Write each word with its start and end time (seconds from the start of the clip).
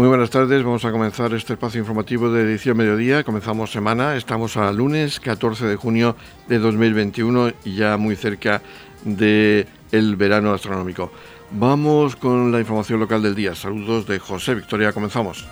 Muy 0.00 0.08
buenas 0.08 0.30
tardes, 0.30 0.64
vamos 0.64 0.86
a 0.86 0.92
comenzar 0.92 1.34
este 1.34 1.52
espacio 1.52 1.78
informativo 1.78 2.32
de 2.32 2.40
edición 2.44 2.74
mediodía. 2.74 3.22
Comenzamos 3.22 3.70
semana, 3.70 4.16
estamos 4.16 4.56
a 4.56 4.72
lunes 4.72 5.20
14 5.20 5.66
de 5.66 5.76
junio 5.76 6.16
de 6.48 6.58
2021 6.58 7.52
y 7.66 7.76
ya 7.76 7.98
muy 7.98 8.16
cerca 8.16 8.62
del 9.04 9.68
el 9.92 10.16
verano 10.16 10.54
astronómico. 10.54 11.12
Vamos 11.50 12.16
con 12.16 12.50
la 12.50 12.60
información 12.60 12.98
local 12.98 13.20
del 13.20 13.34
día. 13.34 13.54
Saludos 13.54 14.06
de 14.06 14.18
José 14.18 14.54
Victoria, 14.54 14.94
comenzamos. 14.94 15.46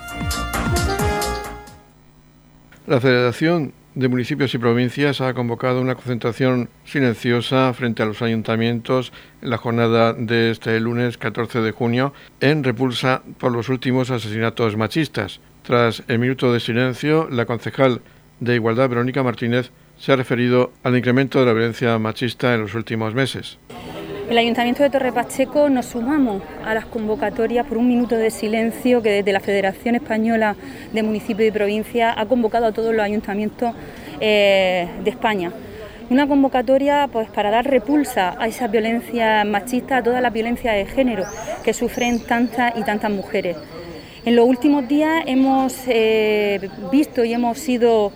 La 2.87 2.99
Federación 2.99 3.71
de 3.99 4.07
Municipios 4.07 4.53
y 4.53 4.57
Provincias 4.57 5.19
ha 5.19 5.33
convocado 5.33 5.81
una 5.81 5.95
concentración 5.95 6.69
silenciosa 6.85 7.73
frente 7.73 8.01
a 8.01 8.05
los 8.05 8.21
ayuntamientos 8.21 9.11
en 9.41 9.49
la 9.49 9.57
jornada 9.57 10.13
de 10.13 10.51
este 10.51 10.79
lunes 10.79 11.17
14 11.17 11.59
de 11.59 11.71
junio 11.71 12.13
en 12.39 12.63
repulsa 12.63 13.23
por 13.37 13.51
los 13.51 13.67
últimos 13.67 14.09
asesinatos 14.09 14.77
machistas. 14.77 15.41
Tras 15.63 16.03
el 16.07 16.19
minuto 16.19 16.53
de 16.53 16.61
silencio, 16.61 17.27
la 17.29 17.45
concejal 17.45 18.01
de 18.39 18.55
Igualdad, 18.55 18.87
Verónica 18.87 19.21
Martínez, 19.21 19.71
se 19.97 20.13
ha 20.13 20.15
referido 20.15 20.71
al 20.83 20.95
incremento 20.95 21.41
de 21.41 21.47
la 21.47 21.53
violencia 21.53 21.99
machista 21.99 22.55
en 22.55 22.61
los 22.61 22.75
últimos 22.75 23.13
meses. 23.13 23.57
El 24.29 24.37
Ayuntamiento 24.37 24.83
de 24.83 24.91
Torre 24.91 25.11
Pacheco 25.11 25.69
nos 25.69 25.87
sumamos 25.87 26.43
a 26.63 26.75
las 26.75 26.85
convocatorias 26.85 27.65
por 27.65 27.79
un 27.79 27.87
minuto 27.87 28.15
de 28.15 28.29
silencio 28.29 29.01
que 29.01 29.09
desde 29.09 29.33
la 29.33 29.39
Federación 29.39 29.95
Española 29.95 30.55
de 30.93 31.01
Municipios 31.01 31.49
y 31.49 31.51
Provincias 31.51 32.13
ha 32.15 32.27
convocado 32.27 32.67
a 32.67 32.71
todos 32.71 32.93
los 32.93 33.03
ayuntamientos 33.03 33.73
eh, 34.19 34.87
de 35.03 35.09
España. 35.09 35.51
Una 36.11 36.27
convocatoria 36.27 37.09
pues, 37.11 37.27
para 37.31 37.49
dar 37.49 37.65
repulsa 37.65 38.35
a 38.37 38.47
esa 38.47 38.67
violencia 38.67 39.43
machista, 39.45 39.97
a 39.97 40.03
toda 40.03 40.21
la 40.21 40.29
violencia 40.29 40.73
de 40.73 40.85
género 40.85 41.25
que 41.63 41.73
sufren 41.73 42.19
tantas 42.19 42.77
y 42.77 42.83
tantas 42.83 43.09
mujeres. 43.09 43.57
En 44.25 44.35
los 44.35 44.45
últimos 44.45 44.87
días 44.87 45.23
hemos 45.25 45.75
eh, 45.87 46.69
visto 46.91 47.25
y 47.25 47.33
hemos 47.33 47.57
sido 47.57 48.11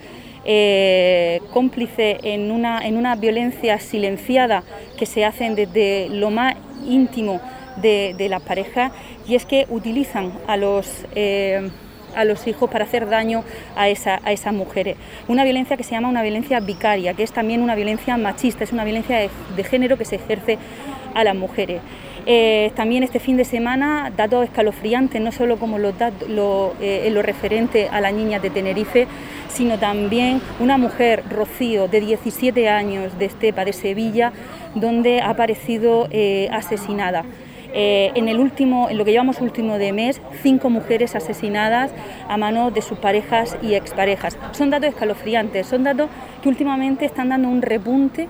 eh, 0.45 1.41
cómplice 1.51 2.19
en 2.23 2.51
una, 2.51 2.85
en 2.85 2.97
una 2.97 3.15
violencia 3.15 3.79
silenciada 3.79 4.63
que 4.97 5.05
se 5.05 5.25
hacen 5.25 5.55
desde 5.55 6.09
lo 6.09 6.29
más 6.29 6.55
íntimo 6.85 7.41
de, 7.77 8.13
de 8.17 8.29
las 8.29 8.41
parejas 8.41 8.91
y 9.27 9.35
es 9.35 9.45
que 9.45 9.65
utilizan 9.69 10.33
a 10.47 10.57
los... 10.57 11.05
Eh, 11.15 11.69
a 12.15 12.25
los 12.25 12.47
hijos 12.47 12.69
para 12.69 12.85
hacer 12.85 13.09
daño 13.09 13.43
a, 13.75 13.89
esa, 13.89 14.19
a 14.23 14.31
esas 14.31 14.53
mujeres. 14.53 14.97
Una 15.27 15.43
violencia 15.43 15.77
que 15.77 15.83
se 15.83 15.91
llama 15.91 16.09
una 16.09 16.21
violencia 16.21 16.59
vicaria, 16.59 17.13
que 17.13 17.23
es 17.23 17.31
también 17.31 17.61
una 17.61 17.75
violencia 17.75 18.17
machista, 18.17 18.63
es 18.63 18.71
una 18.71 18.83
violencia 18.83 19.17
de, 19.17 19.63
género 19.63 19.97
que 19.97 20.05
se 20.05 20.15
ejerce 20.15 20.57
a 21.13 21.23
las 21.23 21.35
mujeres. 21.35 21.81
Eh, 22.25 22.71
también 22.75 23.03
este 23.03 23.19
fin 23.19 23.35
de 23.35 23.43
semana 23.43 24.11
datos 24.15 24.45
escalofriantes, 24.45 25.21
no 25.21 25.31
solo 25.31 25.57
como 25.57 25.77
los 25.77 25.93
lo, 26.29 26.73
eh, 26.79 27.09
lo 27.11 27.21
referente 27.21 27.89
a 27.89 27.99
las 27.99 28.13
niñas 28.13 28.41
de 28.41 28.49
Tenerife, 28.49 29.07
sino 29.49 29.77
también 29.77 30.41
una 30.59 30.77
mujer, 30.77 31.23
Rocío, 31.29 31.87
de 31.87 31.99
17 31.99 32.69
años, 32.69 33.17
de 33.19 33.25
Estepa, 33.25 33.65
de 33.65 33.73
Sevilla, 33.73 34.31
donde 34.73 35.21
ha 35.21 35.29
aparecido 35.29 36.07
eh, 36.11 36.47
asesinada. 36.51 37.25
En, 37.75 38.29
el 38.29 38.39
último, 38.39 38.87
en 38.91 38.99
lo 38.99 39.03
que 39.03 39.09
llevamos 39.09 39.41
último 39.41 39.79
de 39.79 39.93
mes, 39.93 40.21
cinco 40.43 40.69
mujeres 40.69 41.15
asesinadas 41.15 41.91
a 42.29 42.37
mano 42.37 42.69
de 42.69 42.83
sus 42.83 42.99
parejas 42.99 43.57
y 43.63 43.73
exparejas. 43.73 44.37
Son 44.51 44.69
datos 44.69 44.89
escalofriantes, 44.89 45.65
son 45.65 45.83
datos 45.83 46.07
que 46.43 46.49
últimamente 46.49 47.05
están 47.05 47.29
dando 47.29 47.49
un 47.49 47.63
repunte 47.63 48.27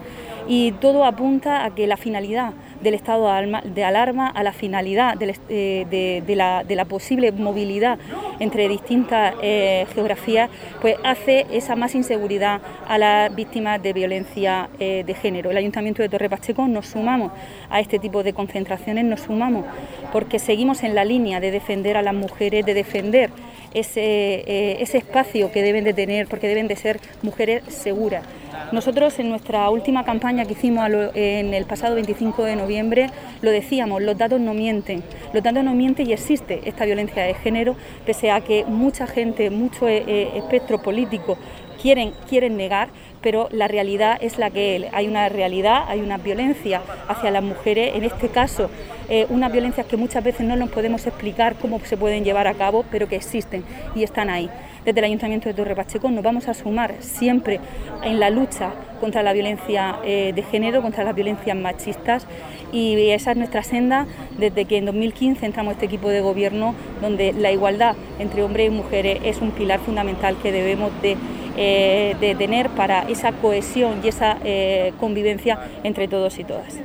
y 0.47 0.71
todo 0.71 1.03
apunta 1.03 1.65
a 1.65 1.75
que 1.75 1.87
la 1.87 1.97
finalidad 1.97 2.53
del 2.83 2.93
estado 2.93 3.29
de 3.63 3.83
alarma 3.83 4.27
a 4.27 4.43
la 4.43 4.53
finalidad 4.53 5.17
eh, 5.49 6.21
de, 6.27 6.35
la, 6.35 6.85
posible 6.85 7.31
movilidad 7.31 7.97
entre 8.39 8.67
distintas 8.67 9.33
eh, 9.41 9.87
geografías, 9.93 10.49
pues 10.81 10.97
hace 11.03 11.45
esa 11.51 11.75
más 11.75 11.95
inseguridad 11.95 12.61
a 12.87 12.97
las 12.97 13.33
víctimas 13.33 13.81
de 13.81 13.93
violencia 13.93 14.69
eh, 14.79 15.03
de 15.05 15.13
género. 15.15 15.51
El 15.51 15.57
Ayuntamiento 15.57 16.01
de 16.01 16.09
Torre 16.09 16.29
Pacheco 16.29 16.67
nos 16.67 16.87
sumamos 16.87 17.31
a 17.69 17.79
este 17.79 17.99
tipo 17.99 18.21
de 18.21 18.33
concentraciones, 18.33 19.05
nos 19.05 19.21
sumamos 19.21 19.65
porque 20.11 20.37
seguimos 20.37 20.83
en 20.83 20.93
la 20.93 21.05
línea 21.05 21.39
de 21.39 21.51
defender 21.51 21.97
a 21.97 22.01
las 22.01 22.13
mujeres, 22.13 22.65
de 22.65 22.73
defender 22.73 23.31
ese, 23.73 24.81
ese 24.81 24.97
espacio 24.97 25.51
que 25.51 25.61
deben 25.61 25.83
de 25.83 25.93
tener, 25.93 26.27
porque 26.27 26.47
deben 26.47 26.67
de 26.67 26.75
ser 26.75 26.99
mujeres 27.21 27.63
seguras. 27.67 28.23
Nosotros 28.71 29.17
en 29.19 29.29
nuestra 29.29 29.69
última 29.69 30.03
campaña 30.03 30.45
que 30.45 30.53
hicimos 30.53 30.89
en 31.13 31.53
el 31.53 31.65
pasado 31.65 31.95
25 31.95 32.43
de 32.43 32.55
noviembre 32.55 33.09
lo 33.41 33.51
decíamos, 33.51 34.01
los 34.01 34.17
datos 34.17 34.39
no 34.39 34.53
mienten, 34.53 35.03
los 35.33 35.43
datos 35.43 35.63
no 35.63 35.73
mienten 35.73 36.09
y 36.09 36.13
existe 36.13 36.61
esta 36.65 36.85
violencia 36.85 37.23
de 37.23 37.33
género, 37.33 37.75
pese 38.05 38.31
a 38.31 38.41
que 38.41 38.65
mucha 38.65 39.05
gente, 39.05 39.49
mucho 39.49 39.87
eh, 39.87 40.03
eh, 40.07 40.31
espectro 40.35 40.81
político 40.81 41.37
quieren, 41.81 42.13
quieren 42.29 42.57
negar, 42.57 42.89
pero 43.23 43.47
la 43.51 43.67
realidad 43.67 44.17
es 44.21 44.37
la 44.37 44.51
que 44.51 44.89
hay 44.91 45.07
una 45.07 45.29
realidad, 45.29 45.85
hay 45.87 46.01
una 46.01 46.17
violencia 46.17 46.81
hacia 47.07 47.31
las 47.31 47.41
mujeres, 47.41 47.95
en 47.95 48.03
este 48.03 48.27
caso 48.27 48.69
eh, 49.09 49.25
unas 49.29 49.51
violencias 49.51 49.85
que 49.87 49.97
muchas 49.97 50.23
veces 50.23 50.45
no 50.45 50.55
nos 50.55 50.69
podemos 50.69 51.07
explicar 51.07 51.55
cómo 51.55 51.79
se 51.79 51.97
pueden 51.97 52.23
llevar 52.23 52.47
a 52.47 52.53
cabo, 52.53 52.85
pero 52.91 53.07
que 53.07 53.15
existen 53.15 53.63
y 53.95 54.03
están 54.03 54.29
ahí. 54.29 54.49
Desde 54.85 54.99
el 54.99 55.05
Ayuntamiento 55.05 55.47
de 55.47 55.53
Torre 55.53 55.75
Pacheco 55.75 56.11
nos 56.11 56.23
vamos 56.23 56.49
a 56.49 56.53
sumar 56.53 56.95
siempre 56.99 57.61
en 58.03 58.19
la 58.19 58.29
lucha 58.29 58.71
contra 58.99 59.23
la 59.23 59.31
violencia 59.31 59.99
eh, 60.03 60.33
de 60.35 60.43
género, 60.43 60.81
contra 60.81 61.05
las 61.05 61.15
violencias 61.15 61.55
machistas 61.55 62.27
y 62.73 63.09
esa 63.11 63.31
es 63.31 63.37
nuestra 63.37 63.63
senda 63.63 64.07
desde 64.37 64.65
que 64.65 64.77
en 64.77 64.85
2015 64.85 65.45
entramos 65.45 65.71
a 65.71 65.73
este 65.75 65.85
equipo 65.85 66.09
de 66.09 66.19
gobierno 66.19 66.75
donde 67.01 67.31
la 67.31 67.51
igualdad 67.51 67.95
entre 68.19 68.43
hombres 68.43 68.67
y 68.67 68.71
mujeres 68.71 69.19
es 69.23 69.39
un 69.39 69.51
pilar 69.51 69.79
fundamental 69.79 70.35
que 70.43 70.51
debemos 70.51 70.91
de 71.01 71.15
eh, 71.55 72.35
tener 72.37 72.69
para 72.69 73.03
esa 73.03 73.31
cohesión 73.31 74.01
y 74.03 74.09
esa 74.09 74.37
eh, 74.43 74.91
convivencia 74.99 75.59
entre 75.83 76.09
todos 76.09 76.39
y 76.39 76.43
todas. 76.43 76.79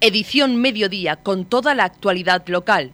Edición 0.00 0.56
Mediodía 0.56 1.16
con 1.16 1.44
toda 1.44 1.74
la 1.74 1.84
actualidad 1.84 2.46
local. 2.48 2.92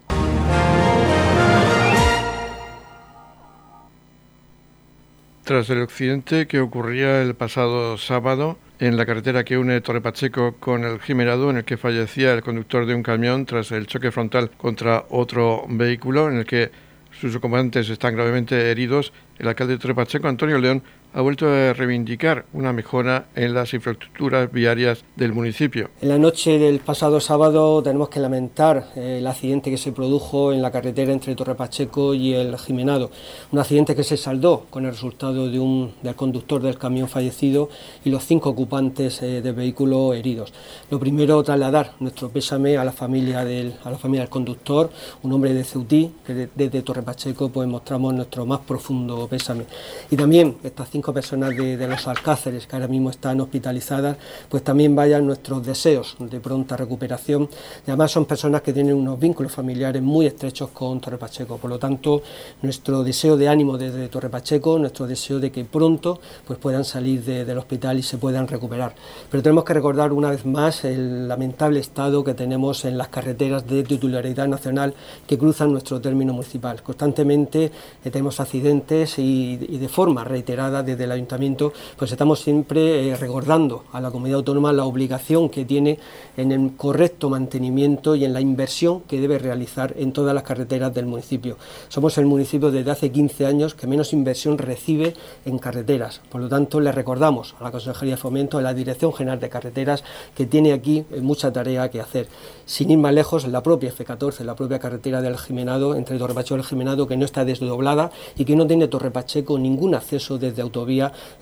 Tras 5.44 5.68
el 5.70 5.82
accidente 5.82 6.46
que 6.46 6.60
ocurría 6.60 7.20
el 7.20 7.34
pasado 7.34 7.98
sábado 7.98 8.58
en 8.78 8.96
la 8.96 9.04
carretera 9.04 9.42
que 9.42 9.58
une 9.58 9.80
Torre 9.80 10.00
Pacheco 10.00 10.54
con 10.60 10.84
el 10.84 11.00
Jimerado, 11.00 11.50
en 11.50 11.56
el 11.56 11.64
que 11.64 11.76
fallecía 11.76 12.32
el 12.32 12.42
conductor 12.42 12.86
de 12.86 12.94
un 12.94 13.02
camión 13.02 13.44
tras 13.44 13.72
el 13.72 13.88
choque 13.88 14.12
frontal 14.12 14.52
contra 14.52 15.04
otro 15.10 15.64
vehículo, 15.68 16.28
en 16.28 16.36
el 16.36 16.46
que 16.46 16.70
sus 17.10 17.34
ocupantes 17.34 17.88
están 17.88 18.14
gravemente 18.14 18.70
heridos, 18.70 19.12
el 19.36 19.48
alcalde 19.48 19.72
de 19.72 19.78
Torre 19.80 19.96
Pacheco, 19.96 20.28
Antonio 20.28 20.58
León, 20.58 20.80
ha 21.14 21.20
vuelto 21.20 21.46
a 21.46 21.72
reivindicar 21.74 22.46
una 22.52 22.72
mejora 22.72 23.26
en 23.34 23.52
las 23.52 23.74
infraestructuras 23.74 24.50
viarias 24.50 25.04
del 25.16 25.32
municipio. 25.32 25.90
En 26.00 26.08
la 26.08 26.18
noche 26.18 26.58
del 26.58 26.80
pasado 26.80 27.20
sábado 27.20 27.82
tenemos 27.82 28.08
que 28.08 28.20
lamentar 28.20 28.88
eh, 28.96 29.18
el 29.18 29.26
accidente 29.26 29.70
que 29.70 29.76
se 29.76 29.92
produjo 29.92 30.52
en 30.52 30.62
la 30.62 30.70
carretera 30.70 31.12
entre 31.12 31.34
Torre 31.34 31.54
Pacheco 31.54 32.14
y 32.14 32.32
el 32.32 32.56
Jimenado, 32.58 33.10
un 33.50 33.58
accidente 33.58 33.94
que 33.94 34.04
se 34.04 34.16
saldó 34.16 34.66
con 34.70 34.86
el 34.86 34.92
resultado 34.92 35.50
de 35.50 35.58
un, 35.58 35.92
del 36.02 36.14
conductor 36.14 36.62
del 36.62 36.78
camión 36.78 37.08
fallecido 37.08 37.68
y 38.04 38.10
los 38.10 38.24
cinco 38.24 38.50
ocupantes 38.50 39.22
eh, 39.22 39.42
del 39.42 39.54
vehículo 39.54 40.14
heridos. 40.14 40.52
Lo 40.90 40.98
primero, 40.98 41.42
trasladar 41.42 41.92
nuestro 42.00 42.30
pésame 42.30 42.78
a 42.78 42.84
la 42.84 42.92
familia 42.92 43.44
del, 43.44 43.74
a 43.84 43.90
la 43.90 43.98
familia 43.98 44.22
del 44.22 44.30
conductor, 44.30 44.90
un 45.22 45.32
hombre 45.32 45.52
de 45.52 45.64
Ceutí, 45.64 46.10
que 46.26 46.48
desde 46.54 46.82
Torre 46.82 47.02
Pacheco 47.02 47.50
pues, 47.50 47.68
mostramos 47.68 48.14
nuestro 48.14 48.46
más 48.46 48.60
profundo 48.60 49.26
pésame. 49.28 49.64
Y 50.10 50.16
también 50.16 50.56
estas 50.62 50.88
cinco 50.90 51.01
personas 51.10 51.56
de, 51.56 51.88
los 51.88 52.06
Alcáceres 52.06 52.66
que 52.66 52.76
ahora 52.76 52.86
mismo 52.86 53.08
están 53.08 53.40
hospitalizadas, 53.40 54.18
pues 54.50 54.62
también 54.62 54.94
vayan 54.94 55.26
nuestros 55.26 55.64
deseos 55.64 56.16
de 56.18 56.38
pronta 56.38 56.76
recuperación. 56.76 57.48
Y 57.86 57.90
además 57.90 58.10
son 58.10 58.26
personas 58.26 58.60
que 58.60 58.74
tienen 58.74 58.94
unos 58.94 59.18
vínculos 59.18 59.52
familiares 59.52 60.02
muy 60.02 60.26
estrechos 60.26 60.68
con 60.70 61.00
Torre 61.00 61.16
Pacheco. 61.16 61.56
Por 61.56 61.70
lo 61.70 61.78
tanto, 61.78 62.22
nuestro 62.60 63.02
deseo 63.02 63.38
de 63.38 63.48
ánimo 63.48 63.78
desde 63.78 64.08
Torre 64.08 64.28
Pacheco, 64.28 64.78
nuestro 64.78 65.06
deseo 65.06 65.40
de 65.40 65.50
que 65.50 65.64
pronto 65.64 66.20
pues 66.46 66.58
puedan 66.58 66.84
salir 66.84 67.24
del 67.24 67.56
hospital 67.56 67.98
y 67.98 68.02
se 68.02 68.18
puedan 68.18 68.46
recuperar. 68.46 68.94
Pero 69.30 69.42
tenemos 69.42 69.64
que 69.64 69.74
recordar 69.74 70.12
una 70.12 70.30
vez 70.30 70.44
más 70.44 70.84
el 70.84 71.28
lamentable 71.28 71.80
estado 71.80 72.22
que 72.24 72.34
tenemos 72.34 72.84
en 72.84 72.98
las 72.98 73.08
carreteras 73.08 73.66
de 73.66 73.82
titularidad 73.82 74.48
nacional 74.48 74.94
que 75.26 75.38
cruzan 75.38 75.72
nuestro 75.72 76.00
término 76.00 76.32
municipal. 76.32 76.82
Constantemente 76.82 77.70
eh, 78.04 78.10
tenemos 78.10 78.40
accidentes 78.40 79.18
y, 79.18 79.58
y 79.68 79.78
de 79.78 79.88
forma 79.88 80.24
reiterada 80.24 80.82
de 80.82 80.91
desde 80.92 81.04
el 81.04 81.12
ayuntamiento, 81.12 81.72
pues 81.96 82.12
estamos 82.12 82.40
siempre 82.40 83.08
eh, 83.08 83.16
recordando 83.16 83.84
a 83.92 84.00
la 84.00 84.10
comunidad 84.10 84.38
autónoma 84.38 84.72
la 84.72 84.84
obligación 84.84 85.48
que 85.48 85.64
tiene 85.64 85.98
en 86.36 86.52
el 86.52 86.76
correcto 86.76 87.28
mantenimiento 87.30 88.14
y 88.14 88.24
en 88.24 88.32
la 88.32 88.40
inversión 88.40 89.00
que 89.02 89.20
debe 89.20 89.38
realizar 89.38 89.94
en 89.96 90.12
todas 90.12 90.34
las 90.34 90.44
carreteras 90.44 90.94
del 90.94 91.06
municipio. 91.06 91.56
Somos 91.88 92.18
el 92.18 92.26
municipio 92.26 92.70
desde 92.70 92.90
hace 92.90 93.10
15 93.10 93.46
años 93.46 93.74
que 93.74 93.86
menos 93.86 94.12
inversión 94.12 94.58
recibe 94.58 95.14
en 95.44 95.58
carreteras. 95.58 96.20
Por 96.30 96.40
lo 96.40 96.48
tanto, 96.48 96.80
le 96.80 96.92
recordamos 96.92 97.54
a 97.58 97.64
la 97.64 97.70
Consejería 97.70 98.14
de 98.14 98.20
Fomento, 98.20 98.58
a 98.58 98.62
la 98.62 98.74
Dirección 98.74 99.12
General 99.12 99.40
de 99.40 99.48
Carreteras, 99.48 100.04
que 100.34 100.46
tiene 100.46 100.72
aquí 100.72 101.04
eh, 101.10 101.20
mucha 101.20 101.52
tarea 101.52 101.90
que 101.90 102.00
hacer. 102.00 102.28
Sin 102.66 102.90
ir 102.90 102.98
más 102.98 103.12
lejos, 103.12 103.46
la 103.46 103.62
propia 103.62 103.92
F14, 103.92 104.44
la 104.44 104.54
propia 104.54 104.78
carretera 104.78 105.20
del 105.20 105.38
Jimenado, 105.38 105.94
entre 105.94 106.18
Torre 106.18 106.34
Pacheco 106.34 106.56
y 106.56 106.60
el 106.60 106.66
Jimenado, 106.66 107.06
que 107.06 107.16
no 107.16 107.24
está 107.24 107.44
desdoblada 107.44 108.10
y 108.36 108.44
que 108.44 108.56
no 108.56 108.66
tiene 108.66 108.88
Torre 108.88 109.10
Pacheco 109.10 109.58
ningún 109.58 109.94
acceso 109.94 110.38
desde 110.38 110.62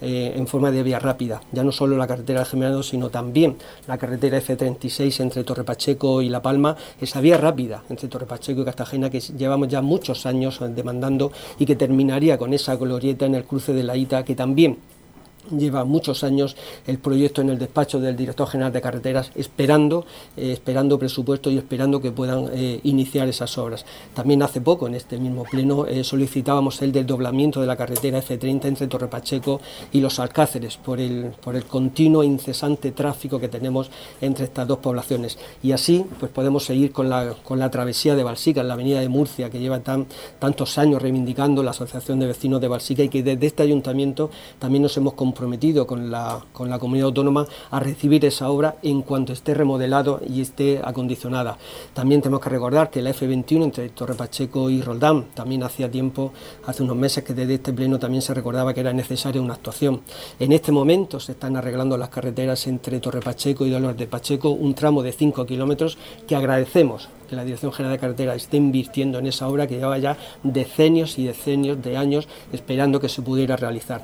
eh, 0.01 0.35
en 0.37 0.47
forma 0.47 0.71
de 0.71 0.83
vía 0.83 0.99
rápida. 0.99 1.41
Ya 1.53 1.65
no 1.65 1.73
solo 1.73 1.97
la 1.97 2.07
carretera 2.07 2.41
del 2.41 2.49
Jimenado, 2.49 2.83
sino 2.83 3.11
también 3.11 3.57
la 3.87 3.99
carretera 3.99 4.41
F36 4.41 5.21
entre 5.21 5.45
Torre 5.45 5.65
Pacheco 5.65 6.23
y 6.23 6.29
La 6.29 6.43
Palma, 6.43 6.77
esa 7.01 7.21
vía 7.21 7.37
rápida 7.37 7.83
entre 7.89 8.09
Torre 8.09 8.27
Pacheco 8.27 8.63
y 8.63 8.65
Cartagena 8.65 9.11
que 9.11 9.21
llevamos 9.21 9.69
ya 9.69 9.83
muchos 9.83 10.27
años 10.27 10.61
demandando 10.75 11.33
y 11.59 11.67
que 11.67 11.77
terminaría 11.77 12.39
con 12.39 12.53
esa 12.53 12.77
glorieta 12.77 13.27
en 13.27 13.35
el 13.35 13.45
cruce 13.45 13.73
de 13.73 13.83
la 13.83 13.97
Ita, 13.97 14.25
que 14.25 14.35
también 14.35 14.79
lleva 15.51 15.85
muchos 15.85 16.25
años 16.25 16.57
el 16.87 16.99
proyecto 16.99 17.41
en 17.41 17.51
el 17.51 17.59
despacho 17.59 18.01
del 18.01 18.17
director 18.17 18.49
general 18.49 18.73
de 18.73 18.81
carreteras 18.81 19.33
esperando 19.35 20.05
eh, 20.37 20.53
esperando 20.53 20.99
presupuesto 20.99 21.51
y 21.51 21.59
esperando 21.59 22.01
que 22.01 22.13
puedan 22.13 22.49
eh, 22.53 22.81
iniciar 22.85 23.29
esas 23.29 23.57
obras. 23.59 23.85
También 24.15 24.43
hace 24.43 24.61
poco 24.61 24.87
en 24.87 24.95
este 24.95 25.19
mismo 25.19 25.45
pleno 25.45 25.87
eh, 25.87 26.05
solicitábamos 26.05 26.81
el 26.83 26.93
desdoblamiento 26.93 27.61
de 27.61 27.67
la 27.67 27.77
carretera 27.77 28.23
F30 28.23 28.65
entre 28.67 28.87
Torre 28.87 29.09
Pacheco 29.09 29.61
y 29.93 30.01
los 30.01 30.19
Alcáceres 30.19 30.77
por 30.77 31.01
el 31.01 31.33
por 31.43 31.57
el 31.57 31.65
continuo 31.65 32.23
e 32.23 32.27
incesante 32.27 32.93
tráfico 32.93 33.39
que 33.39 33.49
tenemos 33.49 33.91
entre 34.21 34.45
estas 34.45 34.67
dos 34.67 34.79
poblaciones. 34.79 35.39
Y 35.63 35.73
así 35.73 36.05
pues 36.19 36.31
podemos 36.31 36.65
seguir 36.65 36.93
con 36.93 37.09
la 37.09 37.35
con 37.43 37.59
la 37.59 37.71
travesía 37.71 38.15
de 38.15 38.23
Balsica 38.23 38.61
en 38.61 38.69
la 38.69 38.75
avenida 38.75 39.01
de 39.01 39.09
Murcia 39.09 39.51
que 39.51 39.59
lleva 39.59 39.81
tan, 39.81 40.07
tantos 40.39 40.79
años 40.79 41.03
reivindicando 41.03 41.63
la 41.63 41.71
asociación 41.71 42.21
de 42.21 42.27
vecinos 42.27 42.61
de 42.61 42.69
Balsica 42.69 43.03
y 43.03 43.09
que 43.09 43.23
desde 43.23 43.47
este 43.47 43.63
ayuntamiento 43.63 44.31
también 44.59 44.83
nos 44.83 44.97
hemos 44.97 45.15
comprometido 45.31 45.87
con 45.87 46.11
la, 46.11 46.45
con 46.53 46.69
la 46.69 46.81
comunidad 46.81 47.07
autónoma 47.07 47.47
a 47.71 47.79
recibir 47.79 48.25
esa 48.25 48.51
obra 48.51 48.77
en 48.83 49.03
cuanto 49.03 49.33
esté 49.33 49.55
remodelado 49.55 50.21
y 50.29 50.41
esté 50.41 50.81
acondicionada. 50.83 51.57
También 51.95 52.21
tenemos 52.21 52.41
que 52.43 52.51
recordar 52.51 52.91
que 52.91 53.01
la 53.01 53.11
F21 53.11 53.63
entre 53.63 53.89
Torre 53.91 54.15
Pacheco 54.15 54.69
y 54.71 54.83
Roldán, 54.83 55.27
también 55.33 55.63
hacía 55.63 55.89
tiempo, 55.89 56.33
hace 56.67 56.83
unos 56.83 56.97
meses 56.97 57.23
que 57.23 57.33
desde 57.33 57.55
este 57.55 57.73
pleno 57.73 58.01
también 58.01 58.23
se 58.23 58.35
recordaba 58.35 58.75
que 58.75 58.81
era 58.81 58.93
necesaria 58.93 59.41
una 59.41 59.55
actuación. 59.55 60.01
En 60.41 60.51
este 60.51 60.73
momento 60.73 61.21
se 61.21 61.33
están 61.33 61.57
arreglando 61.57 61.97
las 61.97 62.09
carreteras 62.09 62.67
entre 62.67 62.99
Torre 62.99 63.21
Pacheco 63.21 63.65
y 63.65 63.71
Dolores 63.71 63.99
de 63.99 64.09
Pacheco, 64.09 64.51
un 64.51 64.75
tramo 64.75 65.05
de 65.05 65.13
5 65.13 65.47
kilómetros 65.47 65.97
que 66.27 66.35
agradecemos 66.35 67.09
que 67.31 67.37
la 67.37 67.45
Dirección 67.45 67.73
General 67.73 67.97
de 67.97 68.01
Carretera 68.01 68.35
esté 68.35 68.57
invirtiendo 68.57 69.21
en 69.21 69.27
esa 69.29 69.49
obra 69.49 69.69
que 69.69 69.77
lleva 69.77 69.97
ya 69.99 70.19
decenios 70.43 71.19
y 71.19 71.25
decenios 71.25 71.81
de 71.81 71.97
años 71.97 72.29
esperando 72.53 73.01
que 73.01 73.09
se 73.09 73.23
pudiera 73.23 73.57
realizar. 73.57 74.03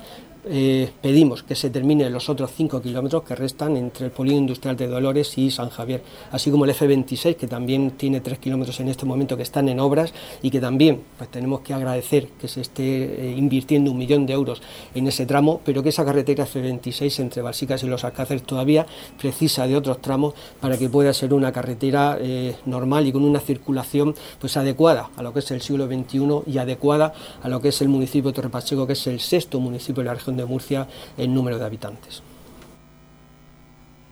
Eh, 0.49 0.89
pedimos 1.01 1.43
que 1.43 1.55
se 1.55 1.69
terminen 1.69 2.13
los 2.13 2.29
otros 2.29 2.51
5 2.55 2.81
kilómetros 2.81 3.23
que 3.23 3.35
restan 3.35 3.75
entre 3.75 4.05
el 4.05 4.11
Polígono 4.11 4.43
Industrial 4.43 4.77
de 4.77 4.87
Dolores 4.87 5.37
y 5.37 5.51
San 5.51 5.69
Javier, 5.69 6.01
así 6.31 6.51
como 6.51 6.63
el 6.63 6.71
F26, 6.71 7.35
que 7.35 7.47
también 7.47 7.91
tiene 7.91 8.21
3 8.21 8.39
kilómetros 8.39 8.79
en 8.79 8.87
este 8.87 9.05
momento 9.05 9.35
que 9.35 9.43
están 9.43 9.67
en 9.67 9.79
obras 9.81 10.13
y 10.41 10.49
que 10.49 10.61
también 10.61 11.01
pues, 11.17 11.29
tenemos 11.29 11.61
que 11.61 11.73
agradecer 11.73 12.29
que 12.39 12.47
se 12.47 12.61
esté 12.61 12.83
eh, 12.83 13.35
invirtiendo 13.35 13.91
un 13.91 13.97
millón 13.97 14.25
de 14.25 14.33
euros 14.33 14.61
en 14.95 15.07
ese 15.07 15.25
tramo, 15.25 15.59
pero 15.65 15.83
que 15.83 15.89
esa 15.89 16.05
carretera 16.05 16.45
F26 16.45 17.19
entre 17.19 17.41
Balsicas 17.41 17.83
y 17.83 17.87
Los 17.87 18.05
Alcáceres 18.05 18.43
todavía 18.43 18.85
precisa 19.19 19.67
de 19.67 19.75
otros 19.75 20.01
tramos 20.01 20.33
para 20.61 20.77
que 20.77 20.87
pueda 20.87 21.11
ser 21.13 21.33
una 21.33 21.51
carretera 21.51 22.17
eh, 22.21 22.55
normal 22.65 23.05
y 23.05 23.11
con 23.17 23.25
una 23.25 23.39
circulación 23.39 24.13
pues, 24.39 24.57
adecuada 24.57 25.09
a 25.17 25.23
lo 25.23 25.33
que 25.33 25.39
es 25.39 25.49
el 25.49 25.61
siglo 25.61 25.87
XXI 25.87 26.43
y 26.45 26.59
adecuada 26.59 27.15
a 27.41 27.49
lo 27.49 27.59
que 27.59 27.69
es 27.69 27.81
el 27.81 27.89
municipio 27.89 28.29
de 28.29 28.35
Torrepacheco, 28.35 28.85
que 28.85 28.93
es 28.93 29.07
el 29.07 29.19
sexto 29.19 29.59
municipio 29.59 30.03
de 30.03 30.09
la 30.09 30.13
región 30.13 30.37
de 30.37 30.45
Murcia 30.45 30.87
en 31.17 31.33
número 31.33 31.57
de 31.57 31.65
habitantes. 31.65 32.21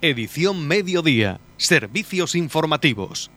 Edición 0.01 0.67
Mediodía. 0.67 1.39
Servicios 1.57 2.33
informativos. 2.33 3.29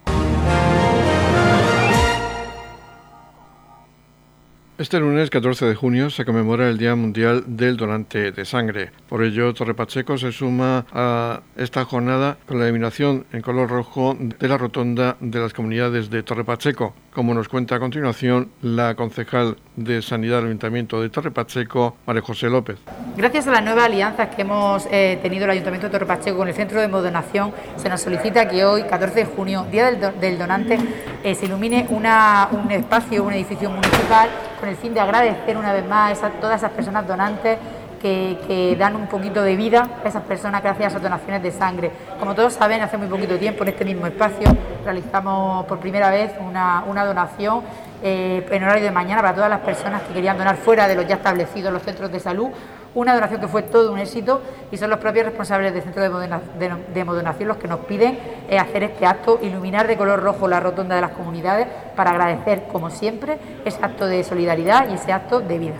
Este 4.79 5.01
lunes 5.01 5.29
14 5.29 5.67
de 5.67 5.75
junio 5.75 6.09
se 6.09 6.25
conmemora 6.25 6.69
el 6.69 6.79
Día 6.79 6.95
Mundial 6.95 7.43
del 7.49 7.77
Donante 7.77 8.31
de 8.31 8.45
Sangre. 8.45 8.93
Por 9.09 9.25
ello, 9.25 9.53
Torre 9.53 9.75
Pacheco 9.75 10.17
se 10.19 10.31
suma 10.31 10.87
a 10.93 11.41
esta 11.57 11.85
jornada 11.85 12.39
con 12.47 12.61
la 12.61 12.67
eliminación 12.67 13.27
en 13.33 13.43
color 13.43 13.71
rojo 13.71 14.17
de 14.17 14.47
la 14.47 14.57
rotonda 14.57 15.17
de 15.19 15.41
las 15.41 15.53
comunidades 15.53 16.11
de 16.11 16.23
Torre 16.23 16.45
Pacheco, 16.45 16.95
como 17.13 17.35
nos 17.35 17.49
cuenta 17.49 17.75
a 17.75 17.81
continuación 17.81 18.53
la 18.63 18.95
concejal 18.95 19.57
de 19.75 20.01
Sanidad 20.01 20.37
del 20.37 20.47
Ayuntamiento 20.47 21.03
de 21.03 21.09
Torre 21.09 21.33
Pacheco, 21.33 21.97
María 22.07 22.23
José 22.23 22.49
López. 22.49 22.79
Gracias 23.17 23.49
a 23.49 23.51
las 23.51 23.65
nuevas 23.65 23.87
alianzas 23.87 24.33
que 24.33 24.43
hemos 24.43 24.87
eh, 24.93 25.19
tenido 25.21 25.47
el 25.47 25.51
Ayuntamiento 25.51 25.89
de 25.89 25.91
Torre 25.91 26.07
Pacheco 26.07 26.39
con 26.39 26.47
el 26.47 26.55
Centro 26.55 26.81
de 26.81 26.87
Modonación, 26.87 27.53
se 27.79 27.89
nos 27.89 28.01
solicita 28.01 28.47
que 28.47 28.65
hoy, 28.65 28.85
14 28.85 29.13
de 29.13 29.25
junio, 29.25 29.67
Día 29.73 29.91
del, 29.91 30.39
Donante, 30.39 30.79
eh, 31.25 31.35
se 31.35 31.47
ilumine 31.47 31.85
un 31.91 32.71
espacio, 32.71 33.25
un 33.25 33.33
edificio 33.33 33.71
municipal 33.71 34.29
con 34.59 34.69
el 34.69 34.77
fin 34.77 34.95
de 34.95 35.01
agradecer 35.01 35.57
una 35.57 35.73
vez 35.73 35.87
más 35.87 36.23
a 36.23 36.31
todas 36.31 36.59
esas 36.59 36.73
personas 36.73 37.07
donantes 37.07 37.59
que, 38.01 38.77
dan 38.79 38.97
un 38.97 39.07
poquito 39.07 39.43
de 39.43 39.57
vida 39.57 39.89
a 40.05 40.09
esas 40.09 40.23
personas 40.23 40.63
gracias 40.63 40.87
a 40.87 40.89
esas 40.89 41.03
donaciones 41.03 41.43
de 41.43 41.51
sangre. 41.51 41.91
Como 42.19 42.35
todos 42.35 42.53
saben, 42.55 42.81
hace 42.81 42.97
muy 42.97 43.09
poquito 43.09 43.37
tiempo 43.37 43.63
en 43.65 43.71
este 43.71 43.85
mismo 43.85 44.07
espacio 44.07 44.49
realizamos 44.85 45.67
por 45.67 45.79
primera 45.79 46.11
vez 46.11 46.33
una, 46.41 47.05
donación 47.05 47.63
eh, 48.03 48.47
en 48.51 48.63
horario 48.63 48.85
de 48.85 48.91
mañana 48.91 49.21
para 49.21 49.35
todas 49.35 49.51
las 49.51 49.61
personas 49.61 50.03
que 50.03 50.15
querían 50.15 50.39
donar 50.39 50.57
fuera 50.57 50.87
de 50.87 50.95
los 50.95 51.07
ya 51.07 51.17
establecidos 51.17 51.73
los 51.73 51.83
centros 51.83 52.11
de 52.13 52.21
salud. 52.21 52.49
Una 52.95 53.15
donación 53.15 53.41
que 53.41 53.49
fue 53.49 53.63
todo 53.63 53.93
un 53.93 53.99
éxito 53.99 54.41
y 54.73 54.77
son 54.77 54.91
los 54.91 54.99
propios 54.99 55.27
responsables 55.27 55.73
del 55.73 55.83
centro 55.83 56.03
de, 56.03 57.05
modonación 57.05 57.49
los 57.49 57.59
que 57.59 57.69
nos 57.69 57.81
piden 57.81 58.19
eh, 58.49 58.59
hacer 58.59 58.83
este 58.83 59.07
acto, 59.07 59.39
iluminar 59.43 59.87
de 59.87 59.97
color 59.97 60.21
rojo 60.21 60.49
la 60.49 60.61
rotonda 60.61 60.95
de 60.95 61.03
las 61.03 61.13
comunidades 61.13 61.67
para 61.95 62.11
agradecer, 62.11 62.65
como 62.73 62.91
siempre, 62.91 63.39
ese 63.65 63.79
acto 63.83 64.07
de 64.07 64.25
solidaridad 64.25 64.89
y 64.91 64.95
ese 64.95 65.13
acto 65.13 65.41
de 65.41 65.59
vida. 65.59 65.77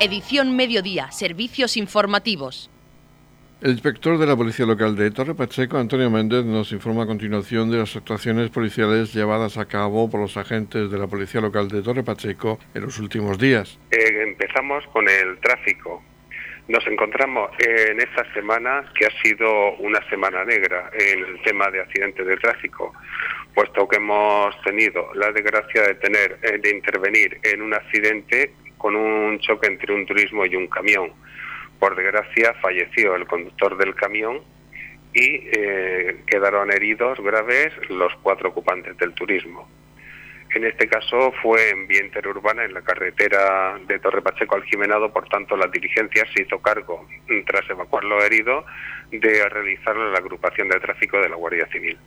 Edición 0.00 0.54
Mediodía, 0.54 1.10
Servicios 1.10 1.76
Informativos. 1.76 2.70
El 3.62 3.70
inspector 3.70 4.18
de 4.18 4.26
la 4.26 4.36
Policía 4.36 4.66
Local 4.66 4.94
de 4.96 5.10
Torre 5.10 5.34
Pacheco, 5.34 5.78
Antonio 5.78 6.10
Méndez, 6.10 6.44
nos 6.44 6.72
informa 6.72 7.04
a 7.04 7.06
continuación 7.06 7.70
de 7.70 7.78
las 7.78 7.96
actuaciones 7.96 8.50
policiales 8.50 9.14
llevadas 9.14 9.56
a 9.56 9.64
cabo 9.64 10.10
por 10.10 10.20
los 10.20 10.36
agentes 10.36 10.90
de 10.90 10.98
la 10.98 11.06
Policía 11.06 11.40
Local 11.40 11.68
de 11.68 11.80
Torre 11.80 12.02
Pacheco 12.02 12.58
en 12.74 12.82
los 12.82 12.98
últimos 12.98 13.38
días. 13.38 13.78
Eh, 13.90 14.24
empezamos 14.28 14.86
con 14.88 15.08
el 15.08 15.38
tráfico. 15.38 16.04
Nos 16.68 16.86
encontramos 16.86 17.50
en 17.66 17.98
esta 17.98 18.30
semana 18.34 18.92
que 18.94 19.06
ha 19.06 19.22
sido 19.22 19.76
una 19.76 20.06
semana 20.10 20.44
negra 20.44 20.90
en 20.92 21.24
el 21.24 21.40
tema 21.40 21.70
de 21.70 21.80
accidentes 21.80 22.26
de 22.26 22.36
tráfico, 22.36 22.92
puesto 23.54 23.88
que 23.88 23.96
hemos 23.96 24.54
tenido 24.64 25.14
la 25.14 25.32
desgracia 25.32 25.80
de 25.80 25.94
tener 25.94 26.38
eh, 26.42 26.58
de 26.62 26.76
intervenir 26.76 27.38
en 27.42 27.62
un 27.62 27.72
accidente 27.72 28.52
con 28.76 28.94
un 28.94 29.38
choque 29.38 29.68
entre 29.68 29.94
un 29.94 30.04
turismo 30.04 30.44
y 30.44 30.54
un 30.56 30.66
camión. 30.66 31.10
Por 31.78 31.94
desgracia 31.96 32.54
falleció 32.60 33.14
el 33.14 33.26
conductor 33.26 33.76
del 33.76 33.94
camión 33.94 34.42
y 35.12 35.48
eh, 35.52 36.22
quedaron 36.26 36.70
heridos 36.72 37.18
graves 37.20 37.72
los 37.88 38.12
cuatro 38.22 38.50
ocupantes 38.50 38.96
del 38.98 39.14
turismo. 39.14 39.68
En 40.54 40.64
este 40.64 40.88
caso 40.88 41.32
fue 41.42 41.70
en 41.70 41.86
vía 41.88 42.04
interurbana 42.04 42.64
en 42.64 42.72
la 42.72 42.82
carretera 42.82 43.78
de 43.86 43.98
Torre 43.98 44.22
Pacheco 44.22 44.54
al 44.54 44.64
Jimenado, 44.64 45.12
por 45.12 45.28
tanto 45.28 45.56
la 45.56 45.66
dirigencia 45.66 46.24
se 46.32 46.42
hizo 46.42 46.60
cargo, 46.60 47.06
tras 47.46 47.68
evacuar 47.68 48.04
los 48.04 48.24
heridos, 48.24 48.64
de 49.10 49.48
realizar 49.48 49.96
la 49.96 50.18
agrupación 50.18 50.68
de 50.68 50.80
tráfico 50.80 51.20
de 51.20 51.28
la 51.28 51.36
Guardia 51.36 51.66
Civil 51.66 51.98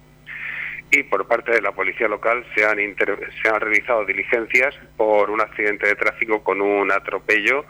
y 0.91 1.03
por 1.03 1.27
parte 1.27 1.51
de 1.51 1.61
la 1.61 1.71
policía 1.71 2.07
local 2.07 2.43
se 2.55 2.65
han, 2.65 2.77
se 2.77 3.49
han 3.49 3.61
realizado 3.61 4.05
diligencias 4.05 4.75
por 4.97 5.29
un 5.29 5.41
accidente 5.41 5.87
de 5.87 5.95
tráfico 5.95 6.43
con 6.43 6.61
un 6.61 6.91
atropello. 6.91 7.65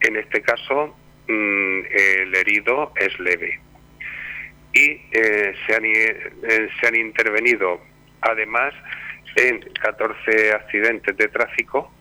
En 0.00 0.16
este 0.16 0.40
caso, 0.40 0.86
mm, 0.86 1.11
el 1.32 2.34
herido 2.34 2.92
es 2.96 3.18
leve. 3.18 3.60
Y 4.72 5.00
eh, 5.12 5.54
se, 5.66 5.74
han, 5.74 5.84
eh, 5.84 6.68
se 6.80 6.86
han 6.86 6.94
intervenido 6.94 7.80
además 8.22 8.72
en 9.36 9.60
14 9.60 10.52
accidentes 10.52 11.16
de 11.16 11.28
tráfico, 11.28 11.92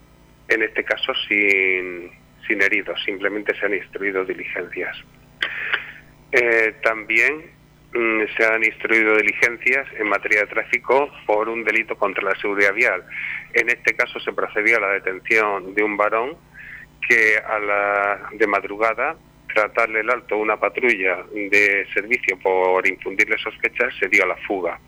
en 0.47 0.63
este 0.63 0.83
caso 0.83 1.13
sin, 1.27 2.11
sin 2.47 2.61
heridos, 2.61 3.01
simplemente 3.03 3.57
se 3.57 3.65
han 3.65 3.73
instruido 3.73 4.23
diligencias. 4.25 4.97
Eh, 6.31 6.75
también 6.83 7.51
mm, 7.93 8.21
se 8.38 8.45
han 8.45 8.63
instruido 8.63 9.17
diligencias 9.17 9.88
en 9.97 10.07
materia 10.07 10.41
de 10.41 10.47
tráfico 10.47 11.09
por 11.25 11.50
un 11.50 11.63
delito 11.63 11.97
contra 11.97 12.23
la 12.23 12.35
seguridad 12.39 12.73
vial. 12.73 13.03
En 13.53 13.69
este 13.69 13.95
caso 13.95 14.19
se 14.19 14.31
procedió 14.31 14.77
a 14.77 14.81
la 14.81 14.89
detención 14.93 15.73
de 15.73 15.83
un 15.83 15.97
varón 15.97 16.38
que 17.08 17.38
a 17.38 17.60
la 17.60 18.29
de 18.34 18.48
madrugada, 18.48 19.15
tras 19.53 19.74
darle 19.74 20.01
el 20.01 20.10
alto 20.10 20.36
a 20.36 20.38
una 20.38 20.58
patrulla 20.58 21.24
de 21.34 21.86
servicio 21.93 22.38
por 22.39 22.88
infundirle 22.88 23.38
sospechas, 23.38 23.93
se 24.00 24.08
dio 24.08 24.24
a 24.24 24.27
la 24.27 24.38
fuga, 24.48 24.79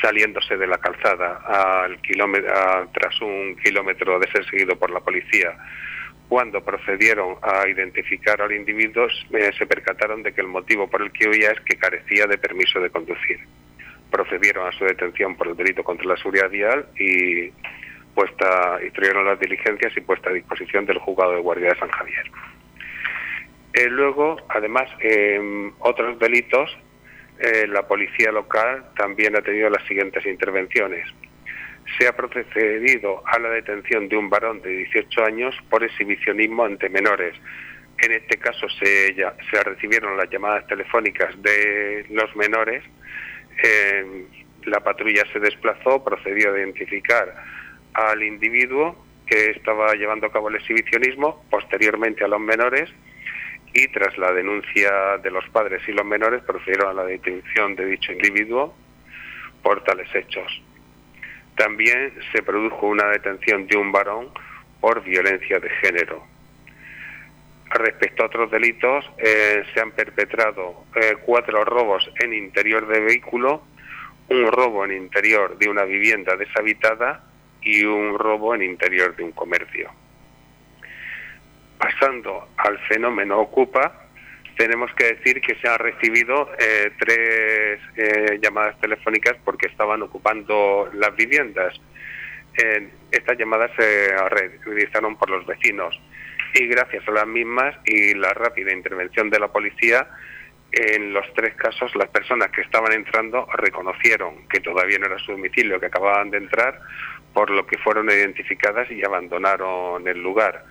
saliéndose 0.00 0.56
de 0.56 0.66
la 0.66 0.78
calzada 0.78 1.42
al 1.82 2.00
kilómetro, 2.00 2.52
tras 2.92 3.20
un 3.20 3.56
kilómetro 3.56 4.18
de 4.18 4.30
ser 4.30 4.44
seguido 4.48 4.78
por 4.78 4.90
la 4.90 5.00
policía. 5.00 5.56
Cuando 6.28 6.62
procedieron 6.62 7.38
a 7.42 7.66
identificar 7.66 8.40
al 8.40 8.52
individuo, 8.52 9.08
eh, 9.32 9.50
se 9.58 9.66
percataron 9.66 10.22
de 10.22 10.32
que 10.32 10.40
el 10.40 10.46
motivo 10.46 10.88
por 10.88 11.02
el 11.02 11.10
que 11.10 11.28
huía 11.28 11.50
es 11.50 11.60
que 11.62 11.76
carecía 11.76 12.26
de 12.26 12.38
permiso 12.38 12.78
de 12.78 12.90
conducir. 12.90 13.40
Procedieron 14.12 14.68
a 14.68 14.72
su 14.72 14.84
detención 14.84 15.34
por 15.36 15.48
el 15.48 15.56
delito 15.56 15.82
contra 15.82 16.06
la 16.06 16.16
seguridad 16.16 16.50
vial 16.50 16.86
y 16.96 17.50
puesta, 18.14 18.78
instruyeron 18.82 19.26
las 19.26 19.38
diligencias 19.38 19.96
y 19.96 20.00
puesta 20.00 20.30
a 20.30 20.32
disposición 20.32 20.86
del 20.86 20.98
juzgado 20.98 21.32
de 21.32 21.40
guardia 21.40 21.70
de 21.70 21.78
San 21.78 21.90
Javier. 21.90 22.30
Eh, 23.72 23.88
luego, 23.88 24.36
además, 24.48 24.88
en 25.00 25.72
otros 25.78 26.18
delitos, 26.18 26.76
eh, 27.38 27.66
la 27.68 27.86
policía 27.86 28.32
local 28.32 28.84
también 28.96 29.36
ha 29.36 29.42
tenido 29.42 29.70
las 29.70 29.84
siguientes 29.86 30.26
intervenciones. 30.26 31.06
Se 31.98 32.06
ha 32.06 32.14
procedido 32.14 33.22
a 33.26 33.38
la 33.38 33.50
detención 33.50 34.08
de 34.08 34.16
un 34.16 34.28
varón 34.28 34.60
de 34.60 34.70
18 34.70 35.24
años 35.24 35.54
por 35.68 35.82
exhibicionismo 35.84 36.64
ante 36.64 36.88
menores. 36.88 37.34
En 37.98 38.12
este 38.12 38.38
caso 38.38 38.68
se, 38.68 39.14
se 39.14 39.64
recibieron 39.64 40.16
las 40.16 40.28
llamadas 40.30 40.66
telefónicas 40.66 41.40
de 41.42 42.06
los 42.10 42.34
menores. 42.36 42.82
Eh, 43.62 44.26
la 44.64 44.80
patrulla 44.80 45.22
se 45.32 45.40
desplazó, 45.40 46.02
procedió 46.04 46.52
a 46.52 46.58
identificar 46.58 47.34
al 47.94 48.22
individuo 48.22 48.96
que 49.26 49.50
estaba 49.50 49.94
llevando 49.94 50.26
a 50.26 50.32
cabo 50.32 50.48
el 50.48 50.56
exhibicionismo, 50.56 51.44
posteriormente 51.50 52.24
a 52.24 52.28
los 52.28 52.40
menores, 52.40 52.90
y 53.72 53.86
tras 53.88 54.18
la 54.18 54.32
denuncia 54.32 55.18
de 55.22 55.30
los 55.30 55.48
padres 55.50 55.80
y 55.86 55.92
los 55.92 56.04
menores 56.04 56.42
procedieron 56.42 56.88
a 56.90 57.02
la 57.02 57.04
detención 57.04 57.76
de 57.76 57.86
dicho 57.86 58.12
individuo 58.12 58.74
por 59.62 59.84
tales 59.84 60.12
hechos. 60.14 60.60
También 61.56 62.12
se 62.32 62.42
produjo 62.42 62.86
una 62.86 63.06
detención 63.08 63.66
de 63.66 63.76
un 63.76 63.92
varón 63.92 64.30
por 64.80 65.04
violencia 65.04 65.60
de 65.60 65.70
género. 65.70 66.24
Respecto 67.66 68.24
a 68.24 68.26
otros 68.26 68.50
delitos, 68.50 69.08
eh, 69.18 69.62
se 69.72 69.80
han 69.80 69.92
perpetrado 69.92 70.86
eh, 70.96 71.16
cuatro 71.24 71.64
robos 71.64 72.10
en 72.18 72.32
interior 72.32 72.88
de 72.88 73.00
vehículo, 73.00 73.62
un 74.28 74.50
robo 74.50 74.84
en 74.84 74.92
interior 74.92 75.56
de 75.58 75.68
una 75.68 75.84
vivienda 75.84 76.36
deshabitada 76.36 77.29
y 77.62 77.84
un 77.84 78.18
robo 78.18 78.54
en 78.54 78.62
interior 78.62 79.14
de 79.16 79.24
un 79.24 79.32
comercio. 79.32 79.90
Pasando 81.78 82.48
al 82.56 82.78
fenómeno 82.86 83.40
Ocupa, 83.40 84.08
tenemos 84.56 84.92
que 84.94 85.14
decir 85.14 85.40
que 85.40 85.54
se 85.56 85.68
han 85.68 85.78
recibido 85.78 86.50
eh, 86.58 86.92
tres 86.98 87.80
eh, 87.96 88.38
llamadas 88.42 88.78
telefónicas 88.80 89.36
porque 89.44 89.68
estaban 89.68 90.02
ocupando 90.02 90.90
las 90.94 91.14
viviendas. 91.16 91.80
estas 93.10 93.38
llamadas 93.38 93.70
se 93.76 94.14
realizaron 94.28 95.16
por 95.16 95.30
los 95.30 95.46
vecinos 95.46 95.98
y 96.54 96.66
gracias 96.66 97.06
a 97.06 97.12
las 97.12 97.26
mismas 97.26 97.76
y 97.84 98.14
la 98.14 98.32
rápida 98.34 98.72
intervención 98.72 99.30
de 99.30 99.38
la 99.38 99.48
policía, 99.48 100.08
en 100.72 101.12
los 101.12 101.26
tres 101.34 101.54
casos 101.54 101.94
las 101.96 102.08
personas 102.08 102.50
que 102.50 102.60
estaban 102.60 102.92
entrando 102.92 103.46
reconocieron 103.54 104.46
que 104.48 104.60
todavía 104.60 104.98
no 104.98 105.06
era 105.06 105.18
su 105.18 105.32
domicilio, 105.32 105.80
que 105.80 105.86
acababan 105.86 106.30
de 106.30 106.38
entrar, 106.38 106.80
por 107.32 107.50
lo 107.50 107.66
que 107.66 107.78
fueron 107.78 108.10
identificadas 108.10 108.90
y 108.90 109.04
abandonaron 109.04 110.06
el 110.06 110.22
lugar. 110.22 110.64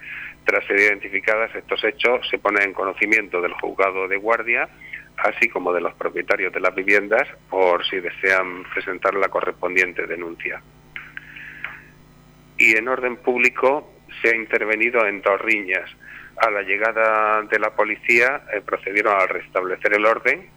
Tras 0.45 0.65
ser 0.65 0.79
identificadas 0.79 1.53
estos 1.55 1.83
hechos, 1.83 2.27
se 2.29 2.39
pone 2.39 2.63
en 2.63 2.73
conocimiento 2.73 3.41
del 3.41 3.53
juzgado 3.53 4.07
de 4.07 4.17
guardia, 4.17 4.67
así 5.17 5.49
como 5.49 5.73
de 5.73 5.81
los 5.81 5.93
propietarios 5.95 6.53
de 6.53 6.59
las 6.59 6.73
viviendas, 6.73 7.27
por 7.49 7.85
si 7.85 7.99
desean 7.99 8.63
presentar 8.73 9.13
la 9.15 9.29
correspondiente 9.29 10.07
denuncia. 10.07 10.61
Y 12.57 12.75
en 12.75 12.87
orden 12.87 13.17
público 13.17 13.93
se 14.21 14.29
ha 14.29 14.35
intervenido 14.35 15.05
en 15.05 15.21
dos 15.21 15.39
riñas. 15.41 15.89
A 16.37 16.49
la 16.49 16.61
llegada 16.61 17.41
de 17.43 17.59
la 17.59 17.71
policía 17.75 18.43
eh, 18.53 18.61
procedieron 18.61 19.19
a 19.19 19.27
restablecer 19.27 19.93
el 19.93 20.05
orden 20.05 20.49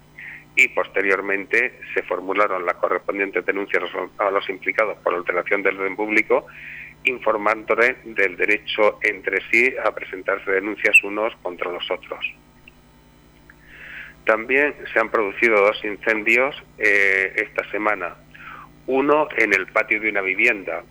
y 0.55 0.69
posteriormente 0.69 1.81
se 1.95 2.03
formularon 2.03 2.67
las 2.67 2.77
correspondientes 2.77 3.45
denuncias 3.45 3.85
a 4.19 4.31
los 4.31 4.49
implicados 4.49 4.99
por 4.99 5.15
alteración 5.15 5.63
del 5.63 5.79
orden 5.79 5.97
público, 5.97 6.47
informándole 7.05 7.97
del 8.05 8.37
derecho 8.37 8.99
entre 9.03 9.41
sí 9.51 9.75
a 9.83 9.93
presentarse 9.95 10.51
denuncias 10.51 11.03
unos 11.03 11.35
contra 11.43 11.71
los 11.71 11.91
otros. 11.91 12.25
También 14.25 14.75
se 14.93 15.01
han 15.01 15.11
producido 15.11 15.61
dos 15.61 15.85
incendios 15.85 16.55
eh, 16.79 17.33
esta 17.37 17.69
semana. 17.71 18.15
Uno 18.87 19.29
en 19.37 19.53
el 19.53 19.67
patio 19.67 20.01
de 20.01 20.11
una 20.11 20.21
vivienda, 20.21 20.85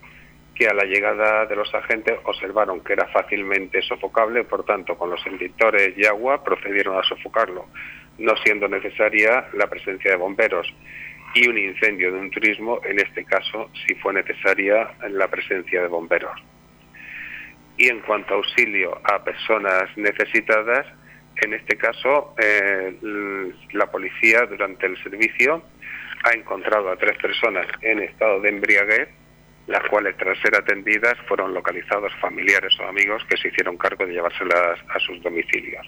que 0.54 0.68
a 0.68 0.74
la 0.74 0.84
llegada 0.84 1.46
de 1.46 1.56
los 1.56 1.74
agentes 1.74 2.20
observaron 2.26 2.82
que 2.82 2.94
era 2.94 3.08
fácilmente 3.08 3.82
sofocable, 3.82 4.44
por 4.44 4.66
tanto, 4.66 4.98
con 4.98 5.10
los 5.10 5.26
extintores 5.26 5.98
y 5.98 6.06
agua 6.06 6.44
procedieron 6.44 6.98
a 7.00 7.04
sofocarlo 7.04 7.68
no 8.22 8.36
siendo 8.38 8.68
necesaria 8.68 9.48
la 9.54 9.68
presencia 9.68 10.12
de 10.12 10.18
bomberos 10.18 10.74
y 11.34 11.48
un 11.48 11.58
incendio 11.58 12.12
de 12.12 12.20
un 12.20 12.30
turismo, 12.30 12.80
en 12.84 13.00
este 13.00 13.24
caso, 13.24 13.70
si 13.86 13.96
fue 13.96 14.14
necesaria 14.14 14.92
la 15.10 15.28
presencia 15.28 15.82
de 15.82 15.88
bomberos. 15.88 16.40
Y 17.78 17.88
en 17.88 18.02
cuanto 18.02 18.34
a 18.34 18.38
auxilio 18.38 19.00
a 19.04 19.24
personas 19.24 19.90
necesitadas, 19.96 20.86
en 21.38 21.54
este 21.54 21.78
caso, 21.78 22.36
eh, 22.38 22.94
la 23.72 23.90
policía 23.90 24.46
durante 24.46 24.86
el 24.86 25.02
servicio 25.02 25.64
ha 26.24 26.34
encontrado 26.34 26.92
a 26.92 26.98
tres 26.98 27.18
personas 27.18 27.66
en 27.82 28.00
estado 28.00 28.42
de 28.42 28.50
embriaguez, 28.50 29.10
las 29.68 29.84
cuales 29.90 30.18
tras 30.18 30.38
ser 30.40 30.56
atendidas 30.56 31.18
fueron 31.28 31.54
localizados 31.54 32.14
familiares 32.20 32.78
o 32.80 32.84
amigos 32.84 33.24
que 33.30 33.38
se 33.38 33.48
hicieron 33.48 33.78
cargo 33.78 34.06
de 34.06 34.14
llevárselas 34.14 34.80
a 34.90 35.00
sus 35.00 35.22
domicilios. 35.24 35.88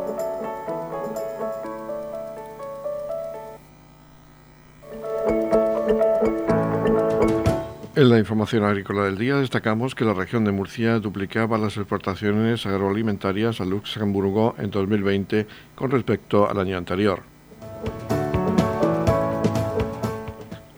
En 8.01 8.09
la 8.09 8.17
información 8.17 8.63
agrícola 8.63 9.03
del 9.03 9.19
día 9.19 9.35
destacamos 9.35 9.93
que 9.93 10.05
la 10.05 10.15
región 10.15 10.43
de 10.43 10.51
Murcia 10.51 10.97
duplicaba 10.97 11.59
las 11.59 11.77
exportaciones 11.77 12.65
agroalimentarias 12.65 13.61
a 13.61 13.65
Luxemburgo 13.65 14.55
en 14.57 14.71
2020 14.71 15.45
con 15.75 15.91
respecto 15.91 16.49
al 16.49 16.59
año 16.59 16.79
anterior. 16.79 17.21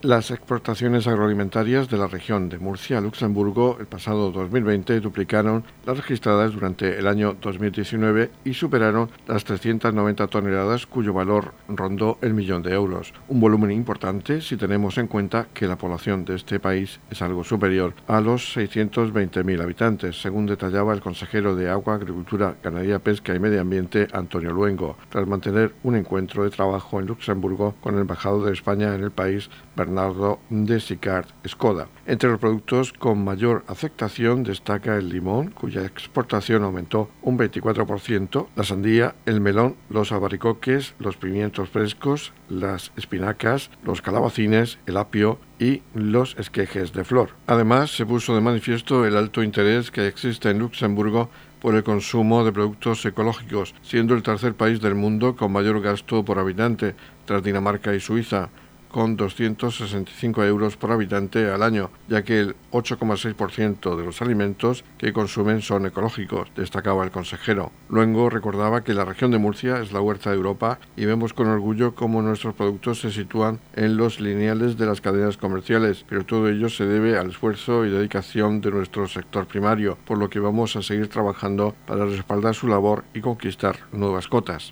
Las 0.04 0.32
exportaciones 0.32 1.08
agroalimentarias 1.08 1.88
de 1.88 1.96
la 1.98 2.08
región 2.08 2.50
de 2.50 2.60
Murcia 2.60 2.98
a 2.98 3.02
Luxemburgo 3.02 3.78
el 3.80 3.86
pasado 3.86 4.34
2020 4.34 5.00
duplicaron 5.00 5.64
las 5.86 5.96
registradas 5.96 6.52
durante 6.52 7.00
el 7.00 7.08
año 7.08 7.38
2019 7.42 8.30
y 8.44 8.54
superaron 8.54 9.10
las 9.28 9.46
390 9.46 10.28
toneladas 10.28 10.88
cuyo 10.88 11.14
valor 11.14 11.54
rondó 11.70 12.18
el 12.20 12.34
millón 12.34 12.64
de 12.64 12.74
euros. 12.74 13.14
Un 13.30 13.40
volumen 13.40 13.72
importante 13.72 14.42
si 14.42 14.58
tenemos 14.58 14.98
en 14.98 15.08
cuenta 15.08 15.48
que 15.54 15.68
la 15.68 15.78
población 15.78 16.26
de 16.26 16.36
este 16.36 16.60
país 16.60 17.00
es 17.10 17.22
algo 17.22 17.46
superior 17.46 17.94
a 18.06 18.20
los 18.20 18.58
620.000 18.58 19.62
habitantes, 19.62 20.22
según 20.22 20.48
detallaba 20.48 20.94
el 20.94 21.00
consejero 21.00 21.56
de 21.56 21.70
Agua, 21.70 21.96
Agricultura, 21.96 22.58
Ganadería, 22.62 23.00
Pesca 23.00 23.34
y 23.34 23.40
Medio 23.40 23.62
Ambiente, 23.62 24.10
Antonio 24.12 24.52
Luengo, 24.52 24.98
tras 25.08 25.26
mantener 25.26 25.72
un 25.82 25.96
encuentro 25.96 26.44
de 26.44 26.50
trabajo 26.50 27.00
en 27.00 27.06
Luxemburgo 27.06 27.76
con 27.80 27.96
el 27.96 28.02
embajador 28.02 28.44
de 28.44 28.52
España 28.52 28.94
en 28.94 29.02
el 29.02 29.12
país, 29.12 29.50
Bernardo 29.78 29.93
Bernardo 29.94 30.40
de 30.50 30.80
Sicard 30.80 31.28
Skoda. 31.48 31.88
Entre 32.08 32.28
los 32.28 32.40
productos 32.40 32.94
con 32.94 33.24
mayor 33.24 33.64
aceptación 33.68 34.44
destaca 34.44 34.98
el 34.98 35.10
limón, 35.10 35.52
cuya 35.52 35.86
exportación 35.86 36.64
aumentó 36.64 37.12
un 37.22 37.38
24%, 37.38 38.48
la 38.56 38.64
sandía, 38.64 39.14
el 39.28 39.40
melón, 39.40 39.76
los 39.90 40.12
albaricoques, 40.12 40.96
los 40.98 41.18
pimientos 41.18 41.70
frescos, 41.70 42.34
las 42.50 42.92
espinacas, 42.98 43.70
los 43.84 44.02
calabacines, 44.02 44.80
el 44.88 44.98
apio 44.98 45.38
y 45.60 45.84
los 45.94 46.36
esquejes 46.40 46.92
de 46.94 47.04
flor. 47.04 47.30
Además, 47.46 47.96
se 47.96 48.08
puso 48.08 48.34
de 48.34 48.42
manifiesto 48.42 49.06
el 49.06 49.16
alto 49.16 49.44
interés 49.44 49.92
que 49.92 50.08
existe 50.08 50.50
en 50.50 50.58
Luxemburgo 50.58 51.30
por 51.62 51.76
el 51.76 51.84
consumo 51.84 52.44
de 52.44 52.52
productos 52.52 53.06
ecológicos, 53.06 53.74
siendo 53.84 54.16
el 54.16 54.24
tercer 54.24 54.56
país 54.56 54.82
del 54.82 54.96
mundo 54.96 55.36
con 55.36 55.54
mayor 55.54 55.80
gasto 55.82 56.26
por 56.26 56.40
habitante, 56.40 56.96
tras 57.26 57.44
Dinamarca 57.44 57.96
y 57.96 58.02
Suiza 58.02 58.50
con 58.94 59.18
265 59.18 60.46
euros 60.46 60.78
por 60.78 60.92
habitante 60.92 61.50
al 61.50 61.64
año, 61.64 61.90
ya 62.08 62.22
que 62.22 62.40
el 62.40 62.56
8,6% 62.72 63.98
de 63.98 64.06
los 64.06 64.22
alimentos 64.22 64.86
que 65.00 65.12
consumen 65.12 65.64
son 65.64 65.88
ecológicos, 65.88 66.52
destacaba 66.56 67.04
el 67.04 67.10
consejero. 67.10 67.72
Luego 67.90 68.30
recordaba 68.30 68.84
que 68.84 68.94
la 68.94 69.04
región 69.04 69.32
de 69.32 69.40
Murcia 69.40 69.80
es 69.80 69.92
la 69.92 70.00
huerta 70.00 70.30
de 70.30 70.36
Europa 70.36 70.78
y 70.96 71.06
vemos 71.06 71.34
con 71.34 71.48
orgullo 71.48 71.96
cómo 71.96 72.22
nuestros 72.22 72.54
productos 72.54 73.02
se 73.02 73.12
sitúan 73.12 73.60
en 73.76 73.98
los 73.98 74.20
lineales 74.20 74.78
de 74.78 74.86
las 74.86 75.02
cadenas 75.02 75.38
comerciales, 75.38 76.06
pero 76.08 76.24
todo 76.24 76.48
ello 76.48 76.70
se 76.70 76.86
debe 76.86 77.18
al 77.18 77.32
esfuerzo 77.32 77.86
y 77.86 77.90
dedicación 77.90 78.62
de 78.62 78.70
nuestro 78.70 79.08
sector 79.08 79.48
primario, 79.48 79.98
por 80.06 80.20
lo 80.20 80.30
que 80.30 80.40
vamos 80.40 80.76
a 80.76 80.84
seguir 80.84 81.08
trabajando 81.08 81.74
para 81.88 82.06
respaldar 82.06 82.54
su 82.54 82.68
labor 82.68 83.04
y 83.16 83.22
conquistar 83.22 83.76
nuevas 83.92 84.28
cotas. 84.28 84.72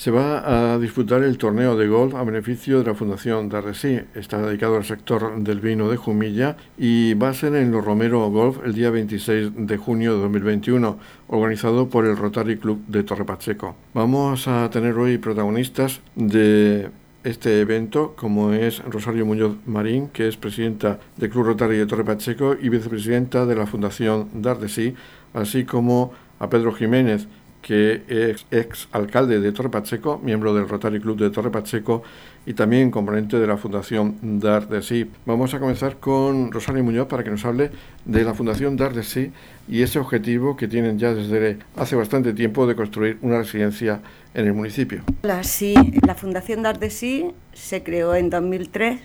Se 0.00 0.10
va 0.10 0.72
a 0.72 0.78
disputar 0.78 1.22
el 1.22 1.36
torneo 1.36 1.76
de 1.76 1.86
golf 1.86 2.14
a 2.14 2.24
beneficio 2.24 2.78
de 2.78 2.86
la 2.86 2.94
Fundación 2.94 3.50
Darresí. 3.50 4.00
Está 4.14 4.40
dedicado 4.40 4.76
al 4.76 4.84
sector 4.86 5.38
del 5.42 5.60
vino 5.60 5.90
de 5.90 5.98
Jumilla 5.98 6.56
y 6.78 7.12
va 7.12 7.28
a 7.28 7.34
ser 7.34 7.54
en 7.56 7.70
los 7.70 7.84
Romero 7.84 8.26
Golf 8.30 8.60
el 8.64 8.72
día 8.72 8.88
26 8.88 9.50
de 9.54 9.76
junio 9.76 10.14
de 10.14 10.22
2021, 10.22 10.98
organizado 11.28 11.90
por 11.90 12.06
el 12.06 12.16
Rotary 12.16 12.56
Club 12.56 12.82
de 12.86 13.02
Torre 13.02 13.26
Pacheco. 13.26 13.76
Vamos 13.92 14.48
a 14.48 14.70
tener 14.70 14.94
hoy 14.94 15.18
protagonistas 15.18 16.00
de 16.14 16.88
este 17.22 17.60
evento, 17.60 18.14
como 18.16 18.54
es 18.54 18.82
Rosario 18.84 19.26
Muñoz 19.26 19.56
Marín, 19.66 20.08
que 20.08 20.28
es 20.28 20.38
presidenta 20.38 20.98
del 21.18 21.28
Club 21.28 21.44
Rotary 21.44 21.76
de 21.76 21.84
Torre 21.84 22.06
Pacheco 22.06 22.56
y 22.58 22.70
vicepresidenta 22.70 23.44
de 23.44 23.54
la 23.54 23.66
Fundación 23.66 24.30
Dardesí, 24.32 24.94
así 25.34 25.64
como 25.64 26.12
a 26.38 26.48
Pedro 26.48 26.72
Jiménez, 26.72 27.28
que 27.62 28.02
es 28.08 28.46
ex 28.50 28.88
alcalde 28.92 29.40
de 29.40 29.52
Torre 29.52 29.68
Pacheco, 29.68 30.18
miembro 30.22 30.54
del 30.54 30.68
Rotary 30.68 31.00
Club 31.00 31.18
de 31.18 31.30
Torre 31.30 31.50
Pacheco 31.50 32.02
y 32.46 32.54
también 32.54 32.90
componente 32.90 33.38
de 33.38 33.46
la 33.46 33.56
Fundación 33.56 34.16
Dar 34.40 34.68
de 34.68 34.82
Sí. 34.82 35.10
Vamos 35.26 35.52
a 35.52 35.60
comenzar 35.60 35.96
con 35.98 36.50
Rosario 36.50 36.82
Muñoz 36.82 37.06
para 37.06 37.22
que 37.22 37.30
nos 37.30 37.44
hable 37.44 37.70
de 38.04 38.24
la 38.24 38.34
Fundación 38.34 38.76
Dar 38.76 38.94
de 38.94 39.02
Sí 39.02 39.32
y 39.68 39.82
ese 39.82 39.98
objetivo 39.98 40.56
que 40.56 40.68
tienen 40.68 40.98
ya 40.98 41.12
desde 41.12 41.58
hace 41.76 41.96
bastante 41.96 42.32
tiempo 42.32 42.66
de 42.66 42.74
construir 42.74 43.18
una 43.20 43.38
residencia 43.38 44.00
en 44.34 44.46
el 44.46 44.54
municipio. 44.54 45.02
La, 45.22 45.44
sí, 45.44 45.74
la 46.06 46.14
Fundación 46.14 46.62
Dar 46.62 46.78
de 46.78 46.90
Sí 46.90 47.32
se 47.52 47.82
creó 47.82 48.14
en 48.14 48.30
2003 48.30 49.00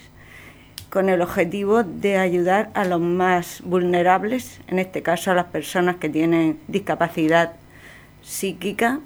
con 0.89 1.09
el 1.09 1.21
objetivo 1.21 1.83
de 1.83 2.17
ayudar 2.17 2.71
a 2.73 2.85
los 2.85 3.01
más 3.01 3.61
vulnerables, 3.65 4.61
en 4.67 4.79
este 4.79 5.01
caso 5.01 5.29
a 5.29 5.35
las 5.35 5.47
personas 5.47 5.97
que 5.97 6.07
tienen 6.07 6.57
discapacidad 6.69 7.53
psíquica 8.25 8.99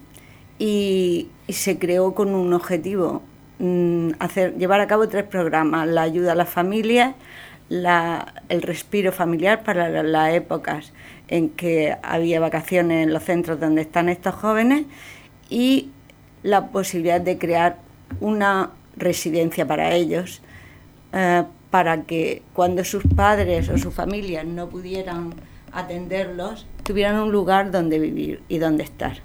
y, 0.57 1.27
se 1.49 1.79
creó 1.79 2.13
con 2.13 2.35
un 2.35 2.53
objetivo, 2.53 3.23
mm, 3.57 4.11
hacer, 4.19 4.55
llevar 4.57 4.81
a 4.81 4.87
cabo 4.87 5.07
tres 5.09 5.23
programas, 5.23 5.87
la 5.87 6.03
ayuda 6.03 6.33
a 6.33 6.35
las 6.35 6.49
familias, 6.49 7.15
el 7.69 8.61
respiro 8.61 9.11
familiar 9.11 9.63
para 9.63 10.03
las 10.03 10.33
épocas 10.33 10.91
en 11.27 11.49
que 11.49 11.95
había 12.01 12.39
vacaciones 12.39 13.03
en 13.05 13.13
los 13.13 13.23
centros 13.23 13.59
donde 13.59 13.81
están 13.81 14.09
estos 14.09 14.33
jóvenes 14.35 14.85
y 15.49 15.89
la 16.41 16.67
posibilidad 16.67 17.21
de 17.21 17.37
crear 17.37 17.77
una 18.19 18.71
residencia 18.95 19.67
para 19.67 19.93
ellos, 19.93 20.41
eh, 21.13 21.43
para 21.69 22.03
que 22.03 22.41
cuando 22.53 22.83
sus 22.83 23.03
padres 23.15 23.69
o 23.69 23.77
sus 23.77 23.93
familias 23.93 24.45
no 24.45 24.69
pudieran 24.69 25.33
atenderlos, 25.71 26.65
tuvieran 26.89 27.19
un 27.19 27.31
lugar 27.31 27.69
donde 27.69 27.99
vivir 27.99 28.41
y 28.49 28.57
donde 28.57 28.83
estar. 28.83 29.17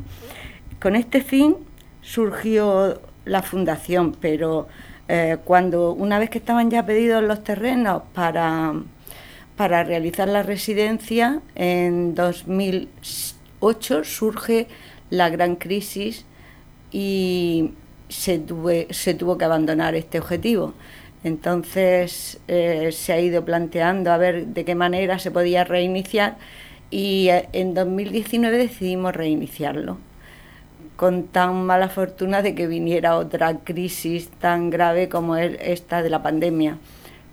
Con 0.83 0.97
este 0.97 1.23
fin 1.23 1.57
surgió 2.03 3.01
la 3.25 3.41
fundación, 3.41 4.15
pero 4.21 4.69
eh, 5.09 5.39
cuando 5.47 5.93
una 5.93 6.19
vez 6.19 6.29
que 6.29 6.37
estaban 6.37 6.71
ya 6.71 6.85
pedidos 6.85 7.25
los 7.25 7.43
terrenos 7.43 8.03
para, 8.13 8.75
para 9.57 9.83
realizar 9.83 10.29
la 10.29 10.43
residencia, 10.43 11.41
en 11.55 12.15
2008 12.15 14.05
surge 14.05 14.69
la 15.09 15.31
gran 15.31 15.57
crisis 15.57 16.27
y 16.93 17.71
se, 18.11 18.43
se 18.91 19.15
tuvo 19.15 19.39
que 19.39 19.45
abandonar 19.47 19.95
este 19.95 20.19
objetivo. 20.19 20.75
Entonces 21.23 22.41
eh, 22.47 22.91
se 22.93 23.15
ha 23.15 23.21
ido 23.21 23.43
planteando 23.47 24.13
a 24.13 24.19
ver 24.19 24.49
de 24.49 24.67
qué 24.67 24.75
manera 24.75 25.19
se 25.19 25.31
podía 25.31 25.65
reiniciar 25.65 26.37
y 26.95 27.29
eh, 27.29 27.49
en 27.53 27.75
2019 27.75 28.57
decidimos 28.57 29.17
reiniciarlo. 29.17 29.99
Con 30.95 31.25
tan 31.25 31.67
mala 31.67 31.89
fortuna 31.89 32.41
de 32.41 32.55
que 32.55 32.69
viniera 32.69 33.17
otra 33.17 33.59
crisis 33.59 34.29
tan 34.29 34.71
grave 34.71 35.09
como 35.09 35.37
esta 35.37 36.05
de 36.05 36.11
la 36.11 36.23
pandemia. 36.23 36.79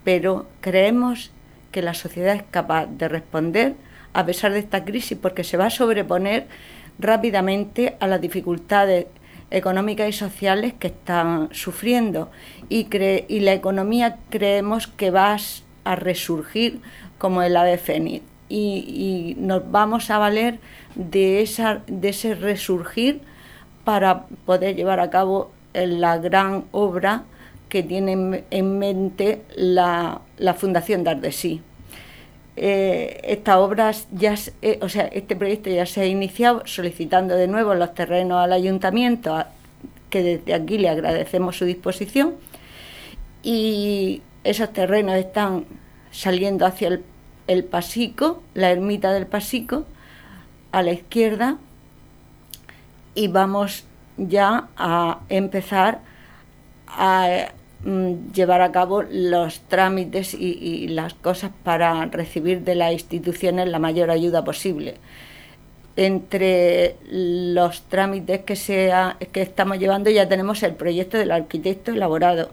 Pero 0.04 0.47
creemos 0.62 1.30
que 1.71 1.84
la 1.84 1.93
sociedad 1.93 2.36
es 2.36 2.43
capaz 2.50 2.88
de 2.88 3.08
responder 3.08 3.76
a 4.13 4.26
pesar 4.26 4.52
de 4.52 4.60
esta 4.60 4.84
crisis 4.84 5.15
porque 5.15 5.43
se 5.43 5.58
va 5.58 5.67
a 5.67 5.69
sobreponer 5.69 6.47
rápidamente 6.97 7.97
a 8.00 8.08
las 8.08 8.19
dificultades 8.19 9.06
económicas 9.52 10.10
y 10.10 10.13
sociales 10.13 10.74
que 10.74 10.88
están 10.88 11.50
sufriendo. 11.52 12.32
Y, 12.67 12.88
la 13.41 13.54
economía 13.54 14.17
creemos 14.32 14.88
que 14.88 15.12
va 15.12 15.38
a 15.84 15.95
resurgir 15.95 16.82
como 17.19 17.43
el 17.43 17.56
ave 17.56 17.78
fénix 17.78 18.31
y, 18.52 19.36
nos 19.38 19.72
vamos 19.72 20.10
a 20.10 20.18
valer 20.18 20.60
de, 20.96 21.42
esa, 21.42 21.82
de 21.88 22.10
ese 22.10 22.36
resurgir 22.36 23.22
para 23.84 24.26
poder 24.46 24.76
llevar 24.76 25.00
a 25.00 25.10
cabo 25.10 25.52
la 25.74 26.18
gran 26.18 26.66
obra 26.72 27.24
que 27.70 27.84
tiene 27.84 28.44
en 28.50 28.80
mente 28.80 29.44
la, 29.56 30.22
la 30.38 30.54
Fundación 30.54 31.04
Dardesí. 31.04 31.62
Eh, 32.58 33.22
esta 33.24 33.60
obra 33.60 33.92
ya, 34.12 34.36
eh, 34.62 34.78
o 34.82 34.90
sea, 34.90 35.06
este 35.06 35.36
proyecto 35.38 35.70
ya 35.70 35.86
se 35.86 36.02
ha 36.02 36.06
iniciado 36.06 36.64
solicitando 36.66 37.36
de 37.36 37.48
nuevo 37.48 37.74
los 37.76 37.94
terrenos 37.94 38.44
al 38.44 38.52
ayuntamiento, 38.52 39.46
que 40.10 40.22
desde 40.22 40.54
aquí 40.54 40.78
le 40.78 40.90
agradecemos 40.90 41.58
su 41.58 41.66
disposición, 41.66 42.36
y 43.42 44.22
esos 44.44 44.74
terrenos 44.74 45.16
están 45.16 45.66
saliendo 46.12 46.66
hacia 46.66 46.90
el, 46.90 47.04
el 47.52 47.64
Pasico, 47.64 48.42
la 48.54 48.72
ermita 48.72 49.12
del 49.14 49.28
Pasico, 49.28 49.86
a 50.72 50.84
la 50.84 50.92
izquierda, 50.92 51.58
y 53.16 53.28
vamos 53.28 53.86
ya 54.18 54.70
a 54.78 55.20
empezar 55.30 56.02
a 56.88 57.52
Mm, 57.84 58.32
llevar 58.32 58.62
a 58.62 58.72
cabo 58.72 59.02
los 59.02 59.62
trámites 59.62 60.36
y, 60.36 60.88
las 60.90 61.16
cosas 61.16 61.52
para 61.64 62.06
recibir 62.06 62.62
de 62.62 62.76
las 62.76 62.94
instituciones 62.94 63.68
la 63.70 63.80
mayor 63.80 64.12
ayuda 64.12 64.44
posible. 64.44 64.98
Entre 65.96 66.96
los 67.10 67.84
trámites 67.84 68.42
que, 68.42 68.56
sea, 68.56 69.18
que 69.32 69.42
estamos 69.42 69.80
llevando 69.80 70.10
ya 70.10 70.30
tenemos 70.30 70.62
el 70.64 70.76
proyecto 70.76 71.18
del 71.18 71.32
arquitecto 71.32 71.92
elaborado. 71.92 72.52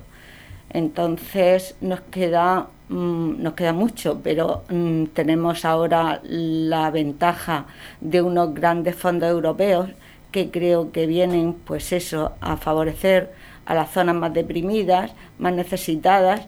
Entonces 0.71 1.77
nos 1.81 2.01
queda, 2.01 2.69
mm, 2.89 3.43
nos 3.43 3.55
queda 3.55 3.73
mucho, 3.73 4.21
pero 4.23 4.65
mm, 4.69 5.07
tenemos 5.15 5.65
ahora 5.65 6.21
la 6.25 6.91
ventaja 6.91 7.67
de 8.01 8.23
unos 8.23 8.55
grandes 8.55 8.97
fondos 8.97 9.31
europeos 9.31 9.91
que 10.33 10.51
creo 10.51 10.93
que 10.93 11.07
vienen, 11.07 11.55
pues 11.55 11.93
eso, 11.93 12.33
a 12.41 12.57
favorecer 12.57 13.33
a 13.67 13.75
las 13.75 13.91
zonas 13.91 14.15
más 14.17 14.33
deprimidas, 14.35 15.13
más 15.39 15.53
necesitadas 15.53 16.43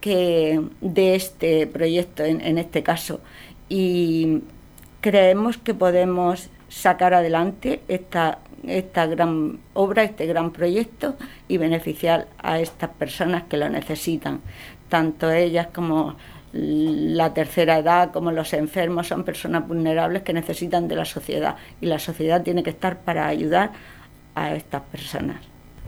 que 0.00 0.60
de 0.80 1.14
este 1.14 1.66
proyecto 1.66 2.24
en, 2.24 2.40
en 2.40 2.58
este 2.58 2.82
caso. 2.82 3.20
Y 3.68 4.42
creemos 5.00 5.58
que 5.58 5.74
podemos 5.74 6.50
sacar 6.70 7.14
adelante 7.14 7.82
esta, 7.88 8.38
esta 8.66 9.06
gran 9.06 9.58
obra, 9.74 10.04
este 10.04 10.26
gran 10.26 10.52
proyecto 10.52 11.16
y 11.48 11.58
beneficiar 11.58 12.28
a 12.38 12.60
estas 12.60 12.90
personas 12.90 13.44
que 13.44 13.56
lo 13.56 13.68
necesitan. 13.68 14.40
Tanto 14.90 15.30
ellas 15.30 15.68
como 15.72 16.16
la 16.52 17.32
tercera 17.32 17.78
edad, 17.78 18.10
como 18.12 18.32
los 18.32 18.52
enfermos, 18.52 19.06
son 19.08 19.24
personas 19.24 19.66
vulnerables 19.66 20.22
que 20.22 20.32
necesitan 20.32 20.88
de 20.88 20.96
la 20.96 21.04
sociedad 21.04 21.56
y 21.80 21.86
la 21.86 21.98
sociedad 21.98 22.42
tiene 22.42 22.62
que 22.62 22.70
estar 22.70 22.98
para 22.98 23.26
ayudar 23.26 23.70
a 24.34 24.54
estas 24.54 24.82
personas. 24.82 25.40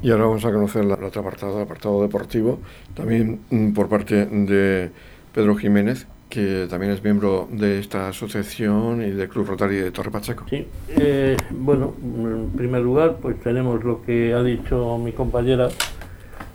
Y 0.03 0.11
ahora 0.11 0.25
vamos 0.25 0.45
a 0.45 0.53
conocer 0.53 0.83
el 0.83 0.93
otro 0.93 1.21
apartado, 1.21 1.59
el 1.59 1.65
apartado 1.65 2.03
deportivo, 2.03 2.59
también 2.95 3.41
mm, 3.51 3.73
por 3.73 3.89
parte 3.89 4.27
de 4.27 4.91
Pedro 5.33 5.57
Jiménez, 5.57 6.07
que 6.29 6.67
también 6.69 6.93
es 6.93 7.05
miembro 7.05 7.47
de 7.53 7.79
esta 7.79 8.09
asociación 8.09 9.03
y 9.03 9.11
del 9.11 9.29
Club 9.29 9.47
Rotario 9.47 9.85
de 9.85 9.91
Torre 9.91 10.11
Pacheco. 10.11 10.45
Sí, 10.49 10.67
eh, 10.89 11.37
bueno, 11.51 11.95
en 12.03 12.51
primer 12.57 12.81
lugar, 12.83 13.19
pues 13.21 13.39
tenemos 13.41 13.85
lo 13.85 14.03
que 14.03 14.33
ha 14.33 14.43
dicho 14.43 14.99
mi 14.99 15.13
compañera 15.13 15.69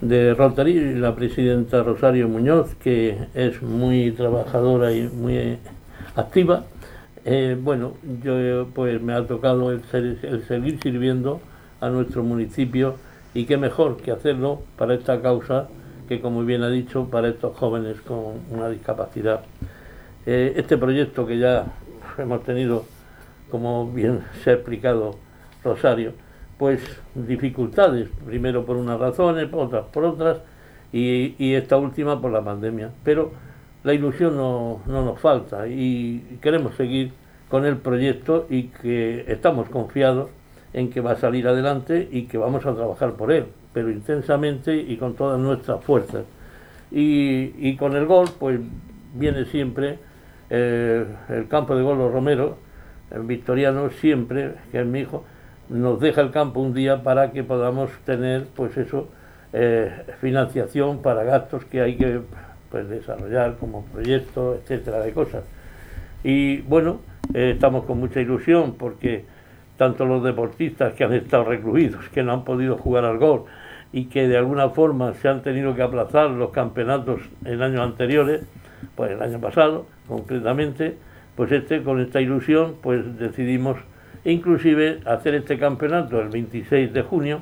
de 0.01 0.33
Rotary, 0.33 0.95
la 0.95 1.15
presidenta 1.15 1.83
Rosario 1.83 2.27
Muñoz, 2.27 2.75
que 2.75 3.17
es 3.33 3.61
muy 3.61 4.11
trabajadora 4.11 4.91
y 4.91 5.07
muy 5.07 5.57
activa. 6.15 6.65
Eh, 7.25 7.57
bueno, 7.59 7.93
yo 8.23 8.67
pues 8.73 9.01
me 9.01 9.13
ha 9.13 9.25
tocado 9.25 9.71
el, 9.71 9.81
el 9.93 10.43
seguir 10.47 10.79
sirviendo 10.81 11.41
a 11.81 11.89
nuestro 11.89 12.23
municipio 12.23 12.95
y 13.33 13.45
qué 13.45 13.57
mejor 13.57 13.97
que 13.97 14.11
hacerlo 14.11 14.61
para 14.77 14.93
esta 14.93 15.21
causa 15.21 15.67
que 16.07 16.21
como 16.21 16.43
bien 16.43 16.63
ha 16.63 16.69
dicho, 16.69 17.09
para 17.09 17.27
estos 17.27 17.55
jóvenes 17.57 18.01
con 18.01 18.39
una 18.49 18.69
discapacidad. 18.69 19.41
Eh, 20.25 20.53
este 20.55 20.77
proyecto 20.77 21.27
que 21.27 21.37
ya 21.37 21.65
hemos 22.17 22.43
tenido, 22.43 22.85
como 23.51 23.91
bien 23.91 24.21
se 24.43 24.51
ha 24.51 24.53
explicado 24.53 25.15
Rosario, 25.63 26.13
pues 26.57 26.81
dificultades, 27.15 28.09
primero 28.25 28.65
por 28.65 28.77
unas 28.77 28.99
razones, 28.99 29.47
otras 29.51 29.85
por 29.85 30.05
otras, 30.05 30.39
y, 30.91 31.53
esta 31.53 31.77
última 31.77 32.21
por 32.21 32.31
la 32.31 32.43
pandemia. 32.43 32.91
Pero 33.03 33.31
la 33.83 33.93
ilusión 33.93 34.35
no, 34.35 34.81
no 34.85 35.05
nos 35.05 35.19
falta 35.19 35.67
y 35.67 36.39
queremos 36.41 36.75
seguir 36.75 37.13
con 37.49 37.65
el 37.65 37.77
proyecto 37.77 38.47
y 38.49 38.63
que 38.63 39.25
estamos 39.27 39.69
confiados 39.69 40.29
en 40.73 40.89
que 40.89 41.01
va 41.01 41.11
a 41.11 41.15
salir 41.15 41.47
adelante 41.47 42.07
y 42.11 42.23
que 42.23 42.37
vamos 42.37 42.65
a 42.65 42.73
trabajar 42.73 43.13
por 43.13 43.31
él 43.31 43.45
pero 43.77 43.91
intensamente 43.91 44.75
y 44.75 44.97
con 44.97 45.13
todas 45.13 45.39
nuestras 45.39 45.83
fuerzas. 45.83 46.25
Y, 46.89 47.75
con 47.75 47.95
el 47.95 48.07
gol, 48.07 48.27
pues 48.39 48.59
viene 49.13 49.45
siempre 49.45 49.99
eh, 50.49 51.05
el 51.29 51.47
campo 51.47 51.75
de 51.75 51.83
gol 51.83 51.99
Romero, 52.11 52.57
el 53.11 53.21
victoriano 53.21 53.91
siempre, 53.91 54.55
que 54.71 54.79
es 54.79 54.85
mi 54.87 55.01
hijo, 55.01 55.25
nos 55.69 55.99
deja 55.99 56.21
el 56.21 56.31
campo 56.31 56.59
un 56.59 56.73
día 56.73 57.03
para 57.03 57.31
que 57.31 57.43
podamos 57.43 57.89
tener, 58.05 58.47
pues 58.55 58.77
eso, 58.77 59.09
eh, 59.53 59.91
financiación 60.19 61.01
para 61.01 61.23
gastos 61.23 61.65
que 61.65 61.81
hay 61.81 61.97
que 61.97 62.21
pues, 62.69 62.89
desarrollar 62.89 63.57
como 63.57 63.85
proyectos, 63.85 64.59
etcétera, 64.61 64.99
de 64.99 65.13
cosas. 65.13 65.43
Y 66.23 66.61
bueno, 66.61 67.01
eh, 67.33 67.51
estamos 67.55 67.85
con 67.85 67.99
mucha 67.99 68.21
ilusión 68.21 68.75
porque 68.77 69.25
tanto 69.77 70.05
los 70.05 70.23
deportistas 70.23 70.93
que 70.93 71.03
han 71.03 71.13
estado 71.13 71.45
recluidos, 71.45 72.09
que 72.09 72.23
no 72.23 72.33
han 72.33 72.43
podido 72.43 72.77
jugar 72.77 73.05
al 73.05 73.17
gol, 73.17 73.45
y 73.93 74.05
que 74.05 74.27
de 74.27 74.37
alguna 74.37 74.69
forma 74.69 75.13
se 75.13 75.29
han 75.29 75.41
tenido 75.43 75.75
que 75.75 75.81
aplazar 75.81 76.29
los 76.29 76.51
campeonatos 76.51 77.21
en 77.45 77.61
años 77.61 77.81
anteriores, 77.81 78.41
pues 78.95 79.11
el 79.11 79.21
año 79.21 79.39
pasado 79.39 79.85
concretamente, 80.07 80.97
pues 81.35 81.51
este 81.51 81.83
con 81.83 82.01
esta 82.01 82.19
ilusión 82.19 82.75
pues 82.81 83.17
decidimos 83.17 83.77
inclusive 84.25 84.99
hacer 85.05 85.35
este 85.35 85.57
campeonato 85.57 86.19
el 86.21 86.29
26 86.29 86.93
de 86.93 87.01
junio 87.01 87.41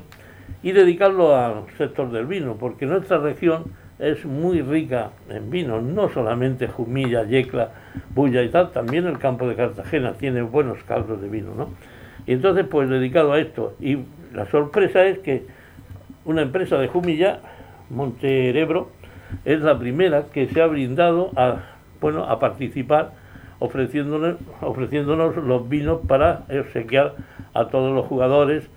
y 0.62 0.72
dedicarlo 0.72 1.36
al 1.36 1.64
sector 1.76 2.10
del 2.10 2.26
vino, 2.26 2.56
porque 2.56 2.86
nuestra 2.86 3.18
región 3.18 3.64
es 3.98 4.24
muy 4.24 4.60
rica 4.60 5.10
en 5.28 5.50
vino, 5.50 5.80
no 5.80 6.08
solamente 6.10 6.68
Jumilla, 6.68 7.24
Yecla, 7.24 7.70
Bulla 8.14 8.42
y 8.42 8.48
tal, 8.48 8.70
también 8.70 9.06
el 9.06 9.18
campo 9.18 9.48
de 9.48 9.54
Cartagena 9.54 10.12
tiene 10.14 10.42
buenos 10.42 10.82
caldos 10.84 11.20
de 11.20 11.28
vino, 11.28 11.54
¿no? 11.54 11.70
Y 12.26 12.32
entonces 12.32 12.66
pues 12.68 12.88
dedicado 12.88 13.32
a 13.32 13.38
esto, 13.38 13.74
y 13.80 13.98
la 14.34 14.46
sorpresa 14.46 15.04
es 15.04 15.18
que 15.20 15.46
una 16.24 16.42
empresa 16.42 16.76
de 16.76 16.88
Jumilla, 16.88 17.40
Monterebro, 17.88 18.90
es 19.44 19.60
la 19.60 19.78
primera 19.78 20.26
que 20.32 20.46
se 20.48 20.60
ha 20.60 20.66
brindado 20.66 21.30
a, 21.36 21.62
bueno, 22.00 22.24
a 22.24 22.38
participar 22.38 23.12
ofreciéndonos, 23.58 24.36
ofreciéndonos 24.60 25.36
los 25.36 25.68
vinos 25.68 26.00
para 26.06 26.44
obsequiar 26.50 27.14
a 27.54 27.68
todos 27.68 27.94
los 27.94 28.06
jugadores 28.06 28.68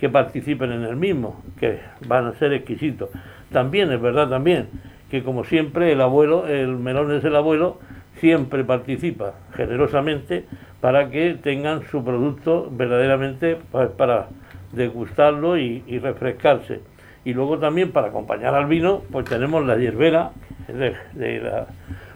que 0.00 0.08
participen 0.08 0.72
en 0.72 0.84
el 0.84 0.96
mismo, 0.96 1.42
que 1.58 1.80
van 2.06 2.26
a 2.26 2.34
ser 2.34 2.52
exquisitos. 2.52 3.10
También 3.50 3.90
es 3.92 4.00
verdad 4.00 4.28
también 4.28 4.68
que 5.10 5.22
como 5.22 5.44
siempre 5.44 5.92
el 5.92 6.00
abuelo, 6.00 6.46
el 6.46 6.76
melón 6.76 7.12
es 7.12 7.24
el 7.24 7.36
abuelo, 7.36 7.78
siempre 8.20 8.64
participa 8.64 9.34
generosamente 9.54 10.44
para 10.80 11.10
que 11.10 11.34
tengan 11.34 11.82
su 11.90 12.04
producto 12.04 12.68
verdaderamente 12.70 13.58
pues, 13.70 13.88
para 13.90 14.28
degustarlo 14.72 15.56
y 15.56 15.98
refrescarse. 16.00 16.80
Y 17.26 17.34
luego 17.34 17.58
también 17.58 17.90
para 17.90 18.06
acompañar 18.06 18.54
al 18.54 18.66
vino, 18.66 19.02
pues 19.10 19.24
tenemos 19.24 19.66
la 19.66 19.76
hierbera 19.76 20.30
de, 20.68 21.40
la 21.40 21.66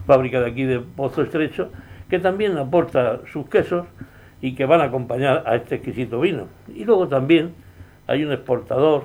fábrica 0.07 0.41
de 0.41 0.51
aquí 0.53 0.63
de 0.63 0.79
Pozo 0.79 1.23
Estrecho, 1.23 1.73
que 2.11 2.19
también 2.19 2.59
aporta 2.59 3.21
sus 3.33 3.49
quesos 3.49 3.87
y 4.41 4.55
que 4.55 4.67
van 4.67 4.81
a 4.81 4.85
acompañar 4.85 5.45
a 5.47 5.57
este 5.57 5.77
exquisito 5.77 6.21
vino. 6.21 6.49
Y 6.75 6.85
luego 6.85 7.09
también 7.09 7.55
hay 8.07 8.25
un 8.25 8.33
exportador 8.33 9.05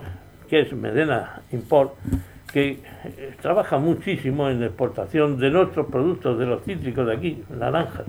que 0.49 0.61
es 0.61 0.73
Medena 0.73 1.41
Import, 1.51 1.93
que 2.51 2.79
eh, 3.03 3.35
trabaja 3.41 3.77
muchísimo 3.77 4.49
en 4.49 4.59
la 4.59 4.67
exportación 4.67 5.37
de 5.37 5.49
nuestros 5.51 5.87
productos, 5.87 6.37
de 6.39 6.45
los 6.45 6.63
cítricos 6.63 7.05
de 7.05 7.13
aquí, 7.13 7.43
naranjas, 7.49 8.05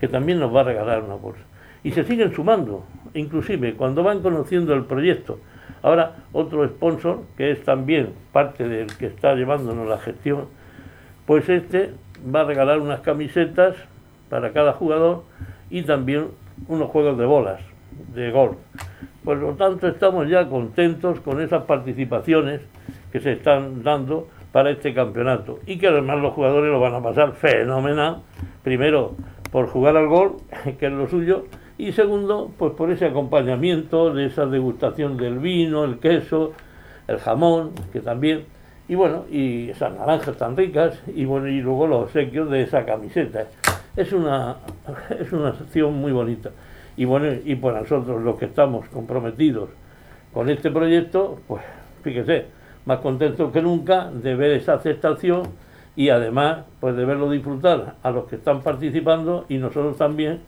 que 0.00 0.08
también 0.08 0.38
nos 0.38 0.54
va 0.54 0.60
a 0.60 0.64
regalar 0.64 1.02
una 1.02 1.14
bolsa. 1.14 1.42
Y 1.82 1.92
se 1.92 2.04
siguen 2.04 2.34
sumando, 2.34 2.84
inclusive 3.14 3.74
cuando 3.74 4.02
van 4.02 4.20
conociendo 4.20 4.74
el 4.74 4.84
proyecto 4.84 5.38
Ahora, 5.86 6.16
otro 6.32 6.66
sponsor, 6.66 7.20
que 7.36 7.52
es 7.52 7.62
también 7.62 8.12
parte 8.32 8.68
del 8.68 8.88
que 8.96 9.06
está 9.06 9.36
llevándonos 9.36 9.88
la 9.88 9.98
gestión, 9.98 10.46
pues 11.26 11.48
este 11.48 11.92
va 12.34 12.40
a 12.40 12.44
regalar 12.44 12.80
unas 12.80 13.00
camisetas 13.02 13.76
para 14.28 14.52
cada 14.52 14.72
jugador 14.72 15.24
y 15.70 15.82
también 15.82 16.28
unos 16.68 16.90
juegos 16.90 17.18
de 17.18 17.26
bolas, 17.26 17.60
de 18.14 18.30
golf. 18.30 18.56
Por 19.24 19.38
lo 19.38 19.54
tanto, 19.54 19.88
estamos 19.88 20.28
ya 20.28 20.48
contentos 20.48 21.20
con 21.20 21.40
esas 21.40 21.64
participaciones 21.64 22.60
que 23.10 23.20
se 23.20 23.32
están 23.32 23.82
dando 23.82 24.28
para 24.52 24.70
este 24.70 24.94
campeonato 24.94 25.58
y 25.66 25.78
que 25.78 25.88
además 25.88 26.20
los 26.20 26.32
jugadores 26.32 26.70
lo 26.70 26.80
van 26.80 26.94
a 26.94 27.02
pasar 27.02 27.32
fenomenal. 27.32 28.22
Primero, 28.62 29.16
por 29.50 29.68
jugar 29.68 29.96
al 29.96 30.08
gol, 30.08 30.36
que 30.78 30.86
es 30.86 30.92
lo 30.92 31.08
suyo, 31.08 31.44
y 31.78 31.92
segundo, 31.92 32.50
pues 32.56 32.72
por 32.72 32.90
ese 32.90 33.06
acompañamiento 33.06 34.14
de 34.14 34.26
esa 34.26 34.46
degustación 34.46 35.16
del 35.16 35.38
vino, 35.38 35.84
el 35.84 35.98
queso, 35.98 36.52
el 37.06 37.18
jamón, 37.18 37.72
que 37.92 38.00
también, 38.00 38.44
y 38.88 38.94
bueno, 38.94 39.24
y 39.30 39.70
esas 39.70 39.92
naranjas 39.92 40.36
tan 40.36 40.56
ricas, 40.56 41.02
y 41.06 41.24
bueno, 41.24 41.48
y 41.48 41.60
luego 41.60 41.86
los 41.86 42.04
obsequios 42.04 42.50
de 42.50 42.62
esa 42.62 42.84
camiseta. 42.86 43.46
Es 43.96 44.12
una, 44.12 44.56
es 45.18 45.32
una 45.32 45.48
acción 45.48 45.94
muy 45.94 46.12
bonita. 46.12 46.50
Y 46.96 47.04
bueno, 47.04 47.26
y 47.44 47.54
por 47.56 47.74
nosotros 47.74 48.22
los 48.22 48.38
que 48.38 48.46
estamos 48.46 48.88
comprometidos 48.88 49.70
con 50.32 50.48
este 50.48 50.70
proyecto, 50.70 51.38
pues 51.46 51.62
fíjese, 52.02 52.46
más 52.84 53.00
contentos 53.00 53.52
que 53.52 53.60
nunca 53.60 54.10
de 54.10 54.34
ver 54.34 54.52
esa 54.52 54.74
aceptación 54.74 55.42
y 55.96 56.10
además 56.10 56.64
pues 56.78 56.94
de 56.96 57.04
verlo 57.04 57.30
disfrutar 57.30 57.96
a 58.02 58.10
los 58.10 58.26
que 58.26 58.36
están 58.36 58.62
participando 58.62 59.46
y 59.48 59.58
nosotros 59.58 59.96
también 59.96 60.40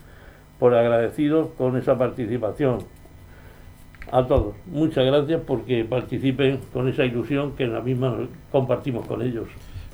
por 0.58 0.74
agradecidos 0.74 1.48
con 1.56 1.76
esa 1.76 1.96
participación. 1.96 2.78
A 4.10 4.26
todos, 4.26 4.54
muchas 4.66 5.04
gracias 5.04 5.42
porque 5.46 5.84
participen 5.84 6.60
con 6.72 6.88
esa 6.88 7.04
ilusión 7.04 7.52
que 7.52 7.66
la 7.66 7.80
misma 7.80 8.16
compartimos 8.50 9.06
con 9.06 9.20
ellos. 9.20 9.48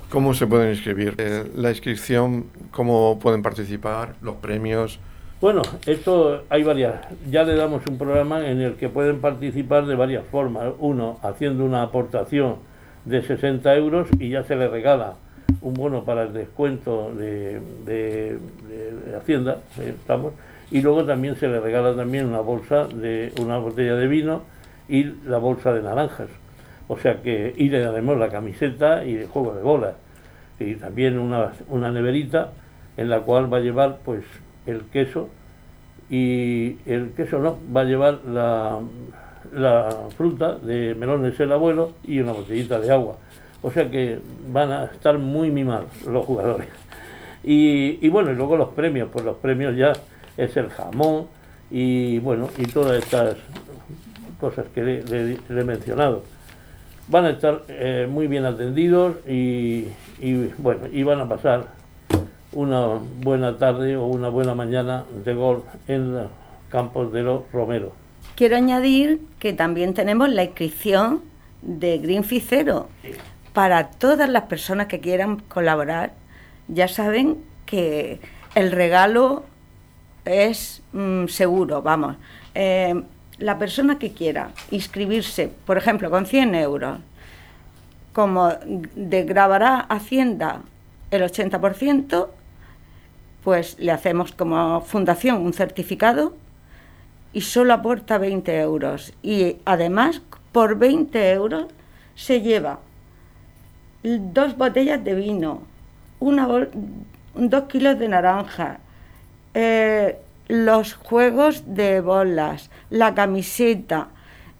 ¿Cómo 0.09 0.33
se 0.33 0.47
pueden 0.47 0.69
inscribir? 0.69 1.15
Eh, 1.17 1.43
la 1.55 1.69
inscripción, 1.69 2.45
¿cómo 2.71 3.19
pueden 3.19 3.41
participar? 3.41 4.15
¿Los 4.21 4.35
premios? 4.35 4.99
Bueno, 5.41 5.61
esto 5.85 6.43
hay 6.49 6.63
varias. 6.63 7.01
Ya 7.29 7.43
le 7.43 7.55
damos 7.55 7.83
un 7.89 7.97
programa 7.97 8.47
en 8.47 8.61
el 8.61 8.75
que 8.75 8.87
pueden 8.87 9.19
participar 9.19 9.85
de 9.85 9.95
varias 9.95 10.23
formas. 10.25 10.73
Uno, 10.79 11.19
haciendo 11.21 11.65
una 11.65 11.81
aportación 11.81 12.57
de 13.03 13.21
60 13.21 13.75
euros 13.75 14.07
y 14.19 14.29
ya 14.29 14.43
se 14.43 14.55
le 14.55 14.67
regala 14.67 15.15
un 15.61 15.73
bono 15.73 16.03
para 16.05 16.23
el 16.23 16.33
descuento 16.33 17.11
de, 17.13 17.59
de 17.85 18.37
Hacienda, 19.17 19.59
eh, 19.79 19.95
estamos, 19.99 20.33
y 20.71 20.81
luego 20.81 21.05
también 21.05 21.35
se 21.35 21.47
le 21.47 21.59
regala 21.59 21.95
también 21.95 22.25
una 22.25 22.39
bolsa 22.39 22.87
de 22.87 23.33
una 23.41 23.57
botella 23.57 23.95
de 23.95 24.07
vino 24.07 24.43
y 24.87 25.03
la 25.25 25.37
bolsa 25.37 25.73
de 25.73 25.81
naranjas. 25.81 26.29
O 26.87 26.97
sea 26.97 27.21
que, 27.21 27.53
y 27.55 27.69
le 27.69 27.79
daremos 27.79 28.17
la 28.17 28.29
camiseta 28.29 29.05
y 29.05 29.15
el 29.15 29.27
juego 29.27 29.53
de 29.53 29.61
bolas. 29.61 29.95
Y 30.59 30.75
también 30.75 31.19
una, 31.19 31.53
una 31.69 31.91
neverita 31.91 32.51
en 32.97 33.09
la 33.09 33.21
cual 33.21 33.51
va 33.51 33.57
a 33.57 33.61
llevar 33.61 33.99
pues 34.05 34.23
el 34.65 34.81
queso 34.85 35.29
y 36.09 36.77
el 36.85 37.11
queso 37.15 37.39
no, 37.39 37.57
va 37.75 37.81
a 37.81 37.83
llevar 37.85 38.19
la, 38.25 38.79
la 39.53 40.07
fruta 40.15 40.55
de 40.55 40.95
melones 40.95 41.39
el 41.39 41.51
abuelo 41.51 41.93
y 42.03 42.19
una 42.19 42.33
botellita 42.33 42.79
de 42.79 42.91
agua. 42.91 43.17
O 43.61 43.71
sea 43.71 43.89
que 43.89 44.19
van 44.49 44.71
a 44.71 44.85
estar 44.85 45.17
muy 45.17 45.49
mimados 45.49 46.05
los 46.05 46.25
jugadores. 46.25 46.67
Y, 47.43 47.99
y 48.05 48.09
bueno, 48.09 48.31
y 48.31 48.35
luego 48.35 48.57
los 48.57 48.69
premios, 48.69 49.09
pues 49.11 49.25
los 49.25 49.37
premios 49.37 49.75
ya 49.75 49.93
es 50.37 50.55
el 50.57 50.69
jamón 50.69 51.27
y 51.71 52.19
bueno, 52.19 52.49
y 52.57 52.65
todas 52.65 53.03
estas 53.03 53.37
cosas 54.39 54.65
que 54.73 54.83
le, 54.83 55.37
he 55.49 55.63
mencionado. 55.63 56.23
Van 57.07 57.25
a 57.25 57.29
estar 57.31 57.63
eh, 57.67 58.07
muy 58.09 58.27
bien 58.27 58.45
atendidos 58.45 59.17
y, 59.27 59.87
y, 60.19 60.51
bueno, 60.57 60.87
y 60.91 61.03
van 61.03 61.19
a 61.19 61.29
pasar 61.29 61.67
una 62.51 62.99
buena 63.21 63.57
tarde 63.57 63.95
o 63.97 64.05
una 64.07 64.29
buena 64.29 64.55
mañana 64.55 65.05
de 65.23 65.33
golf 65.33 65.63
en 65.87 66.13
los 66.13 66.27
campos 66.69 67.13
de 67.13 67.21
los 67.21 67.43
Romero. 67.51 67.91
Quiero 68.35 68.55
añadir 68.55 69.21
que 69.39 69.53
también 69.53 69.93
tenemos 69.93 70.29
la 70.29 70.43
inscripción 70.43 71.21
de 71.61 71.97
Greenfield 71.99 72.45
Cero. 72.47 72.89
Para 73.53 73.91
todas 73.91 74.29
las 74.29 74.43
personas 74.43 74.87
que 74.87 74.99
quieran 74.99 75.37
colaborar, 75.47 76.13
ya 76.67 76.87
saben 76.87 77.37
que 77.65 78.19
el 78.55 78.71
regalo 78.71 79.43
es 80.25 80.81
mm, 80.91 81.27
seguro, 81.27 81.81
vamos. 81.81 82.17
Eh, 82.53 83.03
la 83.37 83.57
persona 83.57 83.99
que 83.99 84.11
quiera 84.11 84.51
inscribirse, 84.71 85.51
por 85.65 85.77
ejemplo, 85.77 86.09
con 86.09 86.25
100 86.25 86.55
euros, 86.55 86.99
como 88.13 88.53
grabará 88.95 89.79
Hacienda 89.79 90.61
el 91.11 91.21
80%, 91.21 92.29
pues 93.43 93.77
le 93.79 93.91
hacemos 93.91 94.31
como 94.31 94.81
fundación 94.81 95.41
un 95.41 95.53
certificado 95.53 96.35
y 97.33 97.41
solo 97.41 97.73
aporta 97.73 98.17
20 98.17 98.59
euros. 98.59 99.13
Y 99.21 99.57
además, 99.65 100.21
por 100.51 100.77
20 100.77 101.31
euros 101.31 101.65
se 102.15 102.41
lleva 102.41 102.79
dos 104.03 104.57
botellas 104.57 105.03
de 105.03 105.15
vino, 105.15 105.63
dos 106.19 107.63
kilos 107.63 107.99
de 107.99 108.07
naranja, 108.07 108.79
eh, 109.53 110.17
los 110.47 110.93
juegos 110.93 111.63
de 111.67 112.01
bolas, 112.01 112.69
la 112.89 113.13
camiseta. 113.13 114.09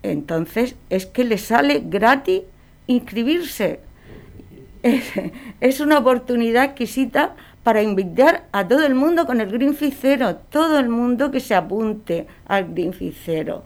Entonces 0.03 0.75
es 0.89 1.05
que 1.05 1.23
le 1.23 1.37
sale 1.37 1.81
gratis 1.85 2.41
inscribirse. 2.87 3.79
Es, 5.61 5.79
una 5.79 5.97
oportunidad 5.97 6.65
exquisita 6.65 7.35
para 7.63 7.81
invitar 7.81 8.45
a 8.51 8.67
todo 8.67 8.85
el 8.85 8.93
mundo 8.93 9.25
con 9.25 9.41
el 9.41 9.49
Greenfield 9.49 9.95
Cero, 9.99 10.37
todo 10.49 10.77
el 10.77 10.89
mundo 10.89 11.31
que 11.31 11.39
se 11.39 11.55
apunte 11.55 12.27
al 12.47 12.71
Greenfield 12.71 13.15
Cero. 13.25 13.63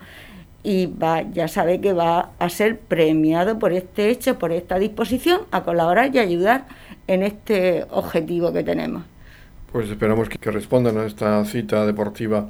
Y 0.64 0.86
va, 0.86 1.24
ya 1.24 1.50
sabe 1.50 1.82
que 1.82 1.92
va 1.92 2.32
a 2.40 2.50
ser 2.50 2.80
premiado 2.80 3.60
por 3.60 3.74
este 3.74 4.10
hecho, 4.10 4.40
por 4.40 4.54
esta 4.54 4.80
disposición 4.80 5.42
a 5.52 5.64
colaborar 5.64 6.16
y 6.16 6.20
ayudar 6.20 6.68
en 7.08 7.24
este 7.24 7.86
objetivo 7.90 8.54
que 8.54 8.64
tenemos. 8.64 9.04
Pues 9.72 9.90
esperamos 9.90 10.30
que, 10.30 10.52
respondan 10.52 10.98
a 10.98 11.06
esta 11.06 11.44
cita 11.46 11.86
deportiva 11.86 12.50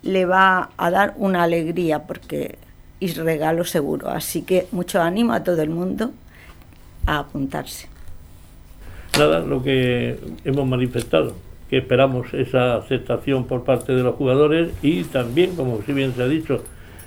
le 0.02 0.26
va 0.26 0.70
a 0.76 0.90
dar 0.90 1.14
una 1.16 1.42
alegría 1.42 2.06
porque 2.06 2.58
es 3.00 3.16
regalo 3.16 3.64
seguro. 3.64 4.10
Así 4.10 4.42
que 4.42 4.66
mucho 4.70 5.00
ánimo 5.00 5.32
a 5.32 5.42
todo 5.42 5.62
el 5.62 5.70
mundo 5.70 6.12
a 7.06 7.18
apuntarse. 7.18 7.88
Nada, 9.18 9.40
lo 9.40 9.62
que 9.62 10.18
hemos 10.44 10.66
manifestado, 10.66 11.34
que 11.68 11.78
esperamos 11.78 12.32
esa 12.32 12.76
aceptación 12.76 13.46
por 13.46 13.64
parte 13.64 13.92
de 13.92 14.02
los 14.02 14.14
jugadores 14.14 14.70
y 14.82 15.04
también, 15.04 15.56
como 15.56 15.82
si 15.82 15.92
bien 15.92 16.14
se 16.14 16.22
ha 16.22 16.28
dicho, 16.28 16.62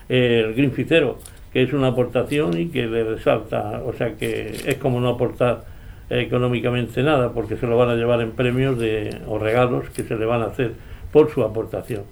el 0.10 0.54
Greenfield 0.54 0.90
Cero 0.90 1.20
que 1.56 1.64
es 1.64 1.72
una 1.72 1.88
aportación 1.88 2.60
y 2.60 2.68
que 2.68 2.86
le 2.86 3.06
resalta, 3.06 3.82
o 3.86 3.94
sea 3.94 4.18
que 4.18 4.64
es 4.66 4.76
como 4.76 5.00
no 5.00 5.08
aportar 5.08 5.64
económicamente 6.10 7.02
nada, 7.02 7.32
porque 7.32 7.56
se 7.56 7.66
lo 7.66 7.78
van 7.78 7.88
a 7.88 7.96
llevar 7.96 8.20
en 8.20 8.32
premios 8.32 8.78
de, 8.78 9.22
o 9.26 9.40
regalos 9.40 9.90
que 9.92 10.04
se 10.04 10.18
le 10.18 10.26
van 10.26 10.42
a 10.42 10.48
hacer 10.48 10.74
por 11.14 11.32
su 11.32 11.44
aportación. 11.44 12.04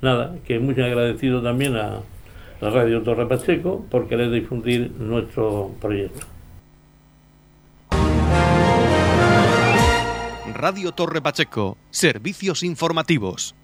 Nada, 0.00 0.36
que 0.46 0.60
muy 0.60 0.80
agradecido 0.80 1.42
también 1.42 1.74
a 1.74 2.02
la 2.60 2.70
Radio 2.70 3.02
Torre 3.02 3.26
Pacheco 3.26 3.84
por 3.90 4.06
querer 4.06 4.30
difundir 4.30 4.92
nuestro 4.92 5.72
proyecto. 5.80 6.24
Radio 10.54 10.92
Torre 10.92 11.20
Pacheco, 11.20 11.76
servicios 11.90 12.62
informativos. 12.62 13.57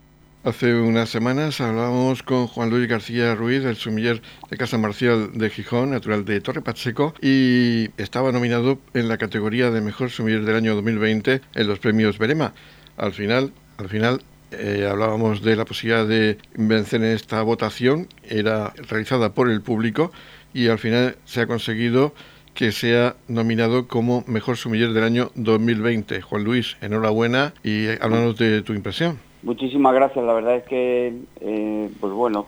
Hace 0.45 0.75
unas 0.75 1.09
semanas 1.09 1.63
hablábamos 1.63 2.23
con 2.23 2.47
Juan 2.49 2.69
Luis 2.69 2.87
García 2.87 3.35
Ruiz, 3.35 3.65
el 3.65 3.77
sumiller 3.77 4.21
de 4.51 4.59
Casa 4.59 4.77
Marcial 4.77 5.31
de 5.33 5.49
Gijón, 5.49 5.93
natural 5.93 6.27
de 6.27 6.39
Torre 6.43 6.61
Pacheco, 6.61 7.15
y 7.23 7.89
estaba 7.97 8.31
nominado 8.31 8.79
en 8.93 9.09
la 9.09 9.17
categoría 9.17 9.71
de 9.71 9.81
mejor 9.81 10.11
sumiller 10.11 10.45
del 10.45 10.57
año 10.57 10.75
2020 10.75 11.41
en 11.55 11.67
los 11.67 11.79
premios 11.79 12.19
Berema. 12.19 12.53
Al 12.99 13.15
final, 13.15 13.55
al 13.79 13.89
final 13.89 14.21
eh, 14.51 14.87
hablábamos 14.87 15.41
de 15.41 15.57
la 15.57 15.65
posibilidad 15.65 16.07
de 16.07 16.37
vencer 16.55 17.03
en 17.03 17.13
esta 17.13 17.41
votación, 17.41 18.09
era 18.23 18.75
realizada 18.91 19.33
por 19.33 19.49
el 19.49 19.63
público 19.63 20.13
y 20.53 20.69
al 20.69 20.79
final 20.79 21.17
se 21.25 21.41
ha 21.41 21.47
conseguido 21.47 22.15
que 22.53 22.71
sea 22.71 23.17
nominado 23.29 23.89
como 23.89 24.25
mejor 24.27 24.59
sumiller 24.59 24.93
del 24.93 25.05
año 25.05 25.33
2020. 25.37 26.21
Juan 26.21 26.45
Luis, 26.45 26.77
enhorabuena 26.83 27.55
y 27.63 27.89
háblanos 28.03 28.37
de 28.37 28.61
tu 28.61 28.75
impresión. 28.75 29.19
Muchísimas 29.45 29.93
gracias. 29.93 30.25
La 30.25 30.33
verdad 30.33 30.57
es 30.57 30.65
que, 30.65 31.19
eh, 31.41 31.91
pues 32.01 32.13
bueno, 32.15 32.47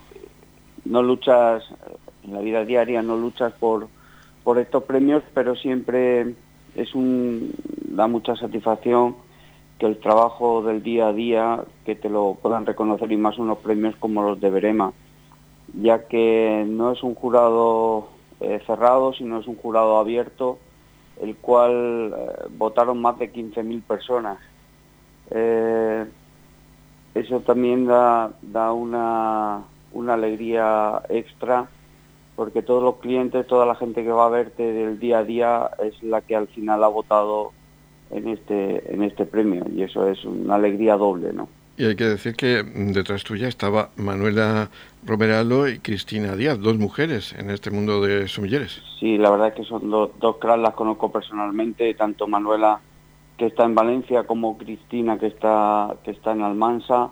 no 0.87 1.03
luchas 1.03 1.63
en 2.25 2.33
la 2.33 2.41
vida 2.41 2.65
diaria, 2.65 3.03
no 3.03 3.19
luchas 3.19 3.53
por, 3.53 3.89
por 4.43 4.59
estos 4.59 4.83
premios, 4.85 5.23
pero 5.35 5.55
siempre 5.57 6.35
es 6.75 6.95
un 6.95 7.53
da 7.89 8.07
mucha 8.07 8.35
satisfacción 8.35 9.15
que 9.79 9.85
el 9.85 9.99
trabajo 9.99 10.63
del 10.63 10.83
día 10.83 11.09
a 11.09 11.13
día 11.13 11.65
que 11.85 11.97
te 11.97 12.09
lo 12.09 12.39
puedan 12.41 12.65
reconocer 12.65 13.13
y 13.13 13.19
más 13.19 13.37
unos 13.37 13.59
premios 13.59 13.95
como 13.97 14.23
los 14.23 14.41
de 14.41 14.49
Berema, 14.49 14.95
ya 15.75 16.09
que 16.09 16.65
no 16.67 16.93
es 16.93 17.03
un 17.03 17.15
jurado 17.15 18.09
eh, 18.41 18.63
cerrado, 18.67 19.13
sino 19.13 19.41
es 19.41 19.47
un 19.47 19.57
jurado 19.57 19.99
abierto, 19.99 20.59
el 21.21 21.37
cual 21.37 22.15
eh, 22.17 22.49
votaron 22.57 23.03
más 23.03 23.19
de 23.19 23.31
15.000 23.31 23.83
personas 23.83 24.39
eso 27.17 27.41
también 27.41 27.87
da, 27.87 28.31
da 28.43 28.73
una, 28.73 29.63
una 29.93 30.15
alegría 30.15 31.03
extra 31.09 31.69
porque 32.37 32.63
todos 32.63 32.83
los 32.83 32.97
clientes, 32.97 33.47
toda 33.47 33.65
la 33.65 33.75
gente 33.75 34.05
que 34.05 34.11
va 34.11 34.27
a 34.27 34.31
verte 34.31 34.63
del 34.63 34.99
día 34.99 35.19
a 35.19 35.25
día 35.25 35.71
es 35.83 36.01
la 36.03 36.21
que 36.21 36.37
al 36.37 36.49
final 36.49 36.85
ha 36.85 36.89
votado 36.89 37.53
en 38.11 38.29
este, 38.29 38.93
en 38.93 39.03
este 39.03 39.25
premio 39.25 39.65
y 39.75 39.83
eso 39.83 40.07
es 40.07 40.23
una 40.25 40.57
alegría 40.57 40.97
doble, 40.97 41.33
¿no? 41.33 41.49
Y 41.79 41.85
hay 41.85 41.97
que 41.97 42.05
decir 42.05 42.35
que 42.35 42.63
detrás 42.63 43.25
tuya 43.25 43.49
estaba 43.49 43.91
Manuela 43.97 44.71
Romeralo 45.05 45.69
y 45.69 45.79
Cristina 45.79 46.35
Díaz, 46.35 46.59
dos 46.59 46.79
mujeres 46.79 47.35
en 47.35 47.51
este 47.51 47.71
mundo 47.71 48.01
de 48.01 48.29
sumilleres. 48.29 48.81
Sí, 48.99 49.19
la 49.19 49.31
verdad 49.31 49.49
es 49.49 49.55
que 49.55 49.65
son 49.65 49.91
dos, 49.91 50.11
dos 50.19 50.37
cracks, 50.37 50.61
las 50.61 50.75
conozco 50.75 51.13
personalmente, 51.13 51.93
tanto 51.95 52.27
Manuela 52.27 52.81
que 53.37 53.47
está 53.47 53.65
en 53.65 53.75
Valencia 53.75 54.25
como 54.25 54.57
Cristina 54.57 55.19
que 55.19 55.27
está, 55.27 55.97
que 56.05 56.13
está 56.13 56.33
en 56.33 56.43
Almansa, 56.43 57.11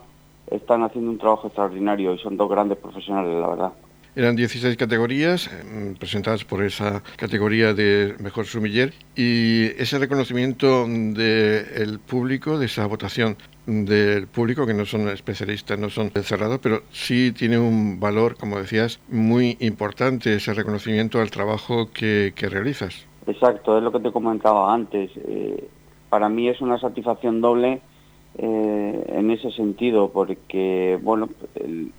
están 0.50 0.82
haciendo 0.82 1.10
un 1.10 1.18
trabajo 1.18 1.48
extraordinario 1.48 2.14
y 2.14 2.18
son 2.18 2.36
dos 2.36 2.48
grandes 2.48 2.78
profesionales, 2.78 3.34
la 3.40 3.48
verdad. 3.48 3.72
Eran 4.16 4.36
16 4.36 4.76
categorías 4.76 5.50
mm, 5.50 5.94
presentadas 5.94 6.44
por 6.44 6.62
esa 6.62 7.02
categoría 7.16 7.74
de 7.74 8.14
mejor 8.20 8.46
sumiller 8.46 8.92
y 9.16 9.64
ese 9.76 9.98
reconocimiento 9.98 10.86
del 10.86 11.98
público, 11.98 12.56
de 12.56 12.66
esa 12.66 12.86
votación 12.86 13.36
del 13.66 14.28
público, 14.28 14.66
que 14.66 14.74
no 14.74 14.84
son 14.84 15.08
especialistas, 15.08 15.80
no 15.80 15.90
son 15.90 16.10
cerrados, 16.10 16.60
pero 16.62 16.82
sí 16.92 17.32
tiene 17.32 17.58
un 17.58 17.98
valor, 17.98 18.36
como 18.36 18.58
decías, 18.58 19.00
muy 19.08 19.56
importante 19.58 20.34
ese 20.34 20.54
reconocimiento 20.54 21.20
al 21.20 21.30
trabajo 21.30 21.90
que, 21.92 22.32
realizas. 22.36 23.06
Exacto, 23.26 23.78
es 23.78 23.82
lo 23.82 23.90
que 23.90 24.00
te 24.00 24.12
comentaba 24.12 24.72
antes. 24.72 25.10
Eh, 25.16 25.66
para 26.14 26.28
mí 26.28 26.48
es 26.48 26.60
una 26.60 26.78
satisfacción 26.78 27.40
doble 27.40 27.80
eh, 28.38 29.04
en 29.08 29.32
ese 29.32 29.50
sentido, 29.50 30.10
porque 30.10 30.96
bueno, 31.02 31.28
el, 31.56 31.92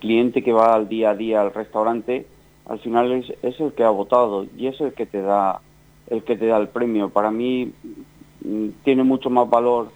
cliente 0.00 0.42
que 0.42 0.52
va 0.52 0.74
al 0.74 0.86
día 0.86 1.12
a 1.12 1.14
día 1.14 1.40
al 1.40 1.54
restaurante, 1.54 2.26
al 2.66 2.78
final 2.80 3.10
es, 3.10 3.32
es, 3.42 3.58
el 3.58 3.72
que 3.72 3.84
ha 3.84 3.88
votado 3.88 4.44
y 4.54 4.66
es 4.66 4.78
el 4.82 4.92
que 4.92 5.06
te 5.06 5.22
da 5.22 5.62
el 6.08 6.24
que 6.24 6.36
te 6.36 6.44
da 6.44 6.58
el 6.58 6.68
premio. 6.68 7.08
Para 7.08 7.30
mí 7.30 7.72
mm, 8.44 8.68
tiene 8.84 9.02
mucho 9.02 9.30
más 9.30 9.48
valor 9.48 9.88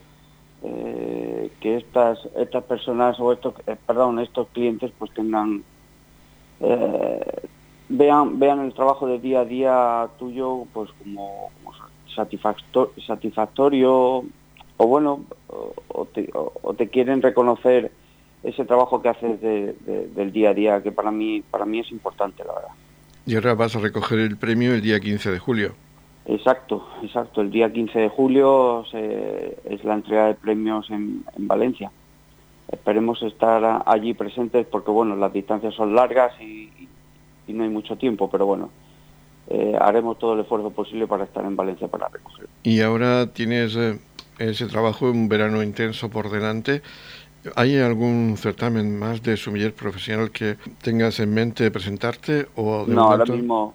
eh, 0.63 1.51
que 1.61 1.77
estas 1.77 2.19
estas 2.39 2.65
personas 2.65 3.21
o 3.21 3.35
estos 3.35 3.53
eh, 3.67 3.77
perdón 3.87 4.19
estos 4.19 4.49
clientes 4.49 4.91
pues 4.99 5.11
tengan 5.13 5.63
vean 7.91 8.39
vean 8.39 8.61
el 8.61 8.73
trabajo 8.73 9.07
de 9.07 9.19
día 9.19 9.41
a 9.41 9.45
día 9.45 10.09
tuyo 10.19 10.65
pues 10.73 10.89
como, 11.03 11.51
satisfactorio 12.17 14.25
o 14.79 14.87
bueno, 14.87 15.25
o 15.49 16.75
te, 16.75 16.89
quieren 16.89 17.23
reconocer 17.23 17.91
ese 18.43 18.65
trabajo 18.65 19.01
que 19.01 19.09
haces 19.09 19.41
del 19.41 20.33
día 20.33 20.51
a 20.51 20.55
día, 20.55 20.83
que 20.83 20.93
para 20.93 21.11
mí, 21.11 21.43
para 21.51 21.65
mí 21.65 21.81
es 21.81 21.91
importante, 21.91 22.45
la 22.45 22.55
verdad. 22.55 22.71
Y 23.25 23.35
ahora 23.35 23.55
vas 23.55 23.75
a 23.75 23.81
recoger 23.81 24.21
el 24.21 24.37
premio 24.37 24.75
el 24.75 24.83
día 24.83 25.01
15 25.01 25.33
de 25.33 25.39
julio. 25.39 25.73
Exacto, 26.27 26.87
exacto. 27.03 27.41
El 27.41 27.51
día 27.51 27.73
15 27.73 27.99
de 27.99 28.09
julio 28.09 28.85
es 28.93 29.85
la 29.85 29.95
entrega 29.95 30.27
de 30.27 30.35
premios 30.35 30.91
en, 30.91 31.25
Valencia. 31.39 31.91
Esperemos 32.71 33.23
estar 33.23 33.83
allí 33.87 34.15
presentes 34.15 34.67
porque, 34.67 34.91
bueno, 34.91 35.17
las 35.17 35.33
distancias 35.33 35.75
son 35.75 35.95
largas 35.95 36.33
y, 36.41 36.71
no 37.49 37.63
hay 37.63 37.71
mucho 37.71 37.97
tiempo, 37.97 38.29
pero 38.29 38.45
bueno, 38.45 38.71
eh, 39.49 39.77
haremos 39.81 40.19
todo 40.19 40.35
el 40.35 40.41
esfuerzo 40.41 40.71
posible 40.71 41.07
para 41.07 41.25
estar 41.25 41.45
en 41.45 41.55
Valencia 41.55 41.89
para 41.89 42.09
recoger. 42.09 42.49
Y 42.63 42.81
ahora 42.81 43.33
tienes 43.33 43.77
eh, 43.77 43.99
ese 44.39 44.67
trabajo, 44.67 45.11
un 45.11 45.29
verano 45.29 45.63
intenso 45.63 46.11
por 46.11 46.31
delante. 46.31 46.83
¿Hay 47.55 47.79
algún 47.79 48.37
certamen 48.37 48.99
más 48.99 49.23
de 49.23 49.37
sumiller 49.37 49.73
profesional 49.73 50.33
que 50.33 50.57
tengas 50.83 51.21
en 51.21 51.33
mente 51.33 51.71
presentarte 51.71 52.47
o 52.57 52.85
no 52.89 53.05
ahora 53.05 53.25
mismo 53.25 53.75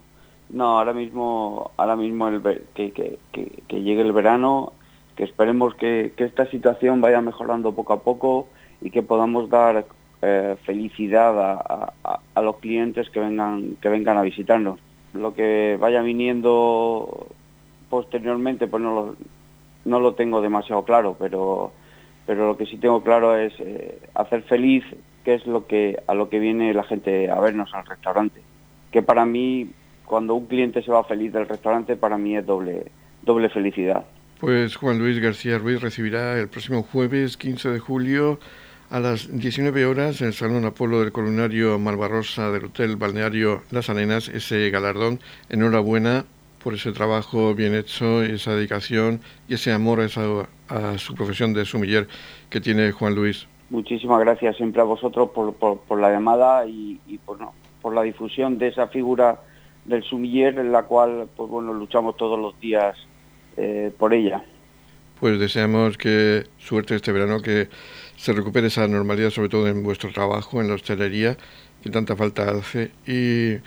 no 0.50 0.78
ahora 0.78 0.92
mismo 0.92 1.72
ahora 1.78 1.96
mismo 1.96 2.28
el, 2.28 2.42
que, 2.74 2.92
que, 2.92 3.18
que, 3.32 3.82
llegue 3.82 4.02
el 4.02 4.12
verano 4.12 4.74
que 5.16 5.24
esperemos 5.24 5.74
que, 5.76 6.12
que, 6.18 6.26
esta 6.26 6.48
situación 6.48 7.00
vaya 7.00 7.22
mejorando 7.22 7.72
poco 7.72 7.94
a 7.94 8.02
poco 8.02 8.50
y 8.82 8.90
que 8.90 9.04
podamos 9.04 9.50
dar 9.50 9.86
eh, 10.22 10.58
felicidad 10.66 11.40
a, 11.40 11.94
a, 12.04 12.20
a, 12.34 12.42
los 12.42 12.58
clientes 12.58 13.10
que 13.10 13.22
vengan 13.22 13.78
que 13.82 13.88
vengan 13.88 14.18
a 14.18 14.22
visitarnos 14.22 14.82
lo 15.13 15.34
que 15.34 15.78
vaya 15.80 16.02
viniendo 16.02 17.28
posteriormente 17.89 18.67
pues 18.67 18.82
no 18.82 18.93
lo, 18.93 19.15
no 19.86 20.00
lo 20.00 20.13
tengo 20.13 20.41
demasiado 20.41 20.84
claro, 20.84 21.15
pero, 21.19 21.71
pero 22.26 22.47
lo 22.47 22.58
que 22.58 22.65
sí 22.65 22.78
tengo 22.78 23.04
claro 23.04 23.38
es 23.38 23.54
eh, 23.60 24.00
hacer 24.13 24.43
feliz, 24.43 24.84
que 25.24 25.36
es 25.36 25.45
lo 25.45 25.67
que, 25.67 26.02
a 26.08 26.13
lo 26.13 26.30
que 26.30 26.39
viene 26.39 26.74
la 26.74 26.84
gente 26.84 27.30
a 27.30 27.39
vernos 27.39 27.74
al 27.74 27.86
restaurante. 27.86 28.41
Que 28.91 29.02
para 29.02 29.26
mí, 29.26 29.69
cuando 30.06 30.36
un 30.36 30.47
cliente 30.47 30.82
se 30.82 30.91
va 30.91 31.04
feliz 31.04 31.34
del 31.34 31.47
restaurante, 31.47 31.95
para 31.95 32.17
mí 32.17 32.36
es 32.36 32.45
doble, 32.45 32.86
doble 33.21 33.50
felicidad. 33.50 34.06
Pues 34.39 34.76
Juan 34.76 34.97
Luis 34.97 35.19
García 35.19 35.60
Ruiz 35.60 35.82
recibirá 35.82 36.39
el 36.39 36.50
próximo 36.50 36.82
jueves 36.82 37.38
15 37.38 37.69
de 37.69 37.80
julio 37.80 38.39
a 38.92 39.00
las 39.00 39.32
19 39.32 39.86
horas 39.86 40.20
en 40.20 40.28
el 40.28 40.34
Salón 40.34 40.66
Apolo 40.66 41.00
del 41.00 41.14
Columnario 41.14 41.80
Malvarrosa 41.80 42.52
del 42.52 42.66
Hotel 42.66 42.98
Balneario 42.98 43.62
Las 43.72 43.90
Arenas 43.90 44.28
ese 44.28 44.70
galardón. 44.70 45.22
Enhorabuena 45.50 46.26
por 46.62 46.74
ese 46.74 46.92
trabajo 46.92 47.56
bien 47.56 47.74
hecho, 47.74 48.22
esa 48.22 48.54
dedicación 48.54 49.22
y 49.48 49.54
ese 49.54 49.72
amor 49.72 50.02
a, 50.02 50.98
su 50.98 51.16
profesión 51.16 51.54
de 51.54 51.64
sumiller 51.64 52.10
que 52.50 52.60
tiene 52.60 52.92
Juan 52.92 53.16
Luis. 53.16 53.48
Muchísimas 53.70 54.20
gracias 54.20 54.58
siempre 54.58 54.82
a 54.82 54.86
vosotros 54.86 55.30
por, 55.32 56.00
la 56.00 56.12
llamada 56.12 56.68
y, 56.68 57.00
por, 57.26 57.40
por 57.82 57.96
la 57.96 58.02
difusión 58.02 58.58
de 58.58 58.68
esa 58.68 58.88
figura 58.88 59.40
del 59.86 60.04
sumiller 60.04 60.60
en 60.60 60.74
la 60.74 60.84
cual 60.84 61.30
pues 61.38 61.50
bueno 61.50 61.74
luchamos 61.74 62.18
todos 62.18 62.38
los 62.38 62.60
días 62.60 62.98
eh, 63.56 63.90
por 63.98 64.14
ella. 64.14 64.44
Pues 65.22 65.40
deseamos 65.40 65.98
que 65.98 66.44
suerte 66.58 66.96
este 66.96 67.12
verano, 67.12 67.42
que 67.42 67.70
se 68.22 68.34
recupere 68.34 68.68
esa 68.68 68.88
normalidad, 68.88 69.32
sobre 69.32 69.50
todo 69.50 69.68
en 69.68 69.82
vuestro 69.82 70.12
trabajo, 70.12 70.62
en 70.62 70.68
la 70.68 70.76
hostelería, 70.76 71.38
que 71.82 71.90
tanta 71.90 72.16
falta 72.16 72.52
hace, 72.52 72.92
y 73.08 73.58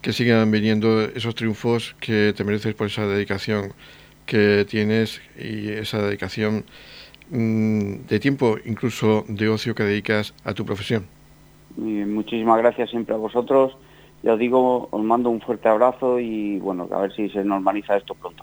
que 0.00 0.14
sigan 0.14 0.50
viniendo 0.50 1.02
esos 1.02 1.34
triunfos 1.34 1.94
que 2.00 2.32
te 2.34 2.42
mereces 2.42 2.74
por 2.74 2.86
esa 2.86 3.06
dedicación 3.06 3.74
que 4.24 4.64
tienes 4.66 5.20
y 5.38 5.68
esa 5.68 6.00
dedicación 6.00 6.64
mm, 7.28 8.06
de 8.08 8.18
tiempo, 8.18 8.56
incluso 8.64 9.26
de 9.28 9.50
ocio 9.50 9.74
que 9.74 9.82
dedicas 9.82 10.32
a 10.42 10.54
tu 10.54 10.64
profesión. 10.64 11.06
muchísimas 11.76 12.56
gracias 12.56 12.88
siempre 12.88 13.14
a 13.14 13.18
vosotros. 13.18 13.76
Ya 14.22 14.32
os 14.32 14.38
digo, 14.38 14.88
os 14.90 15.04
mando 15.04 15.28
un 15.28 15.42
fuerte 15.42 15.68
abrazo 15.68 16.18
y 16.18 16.58
bueno, 16.60 16.88
a 16.90 17.02
ver 17.02 17.12
si 17.12 17.28
se 17.28 17.44
normaliza 17.44 17.98
esto 17.98 18.14
pronto. 18.14 18.42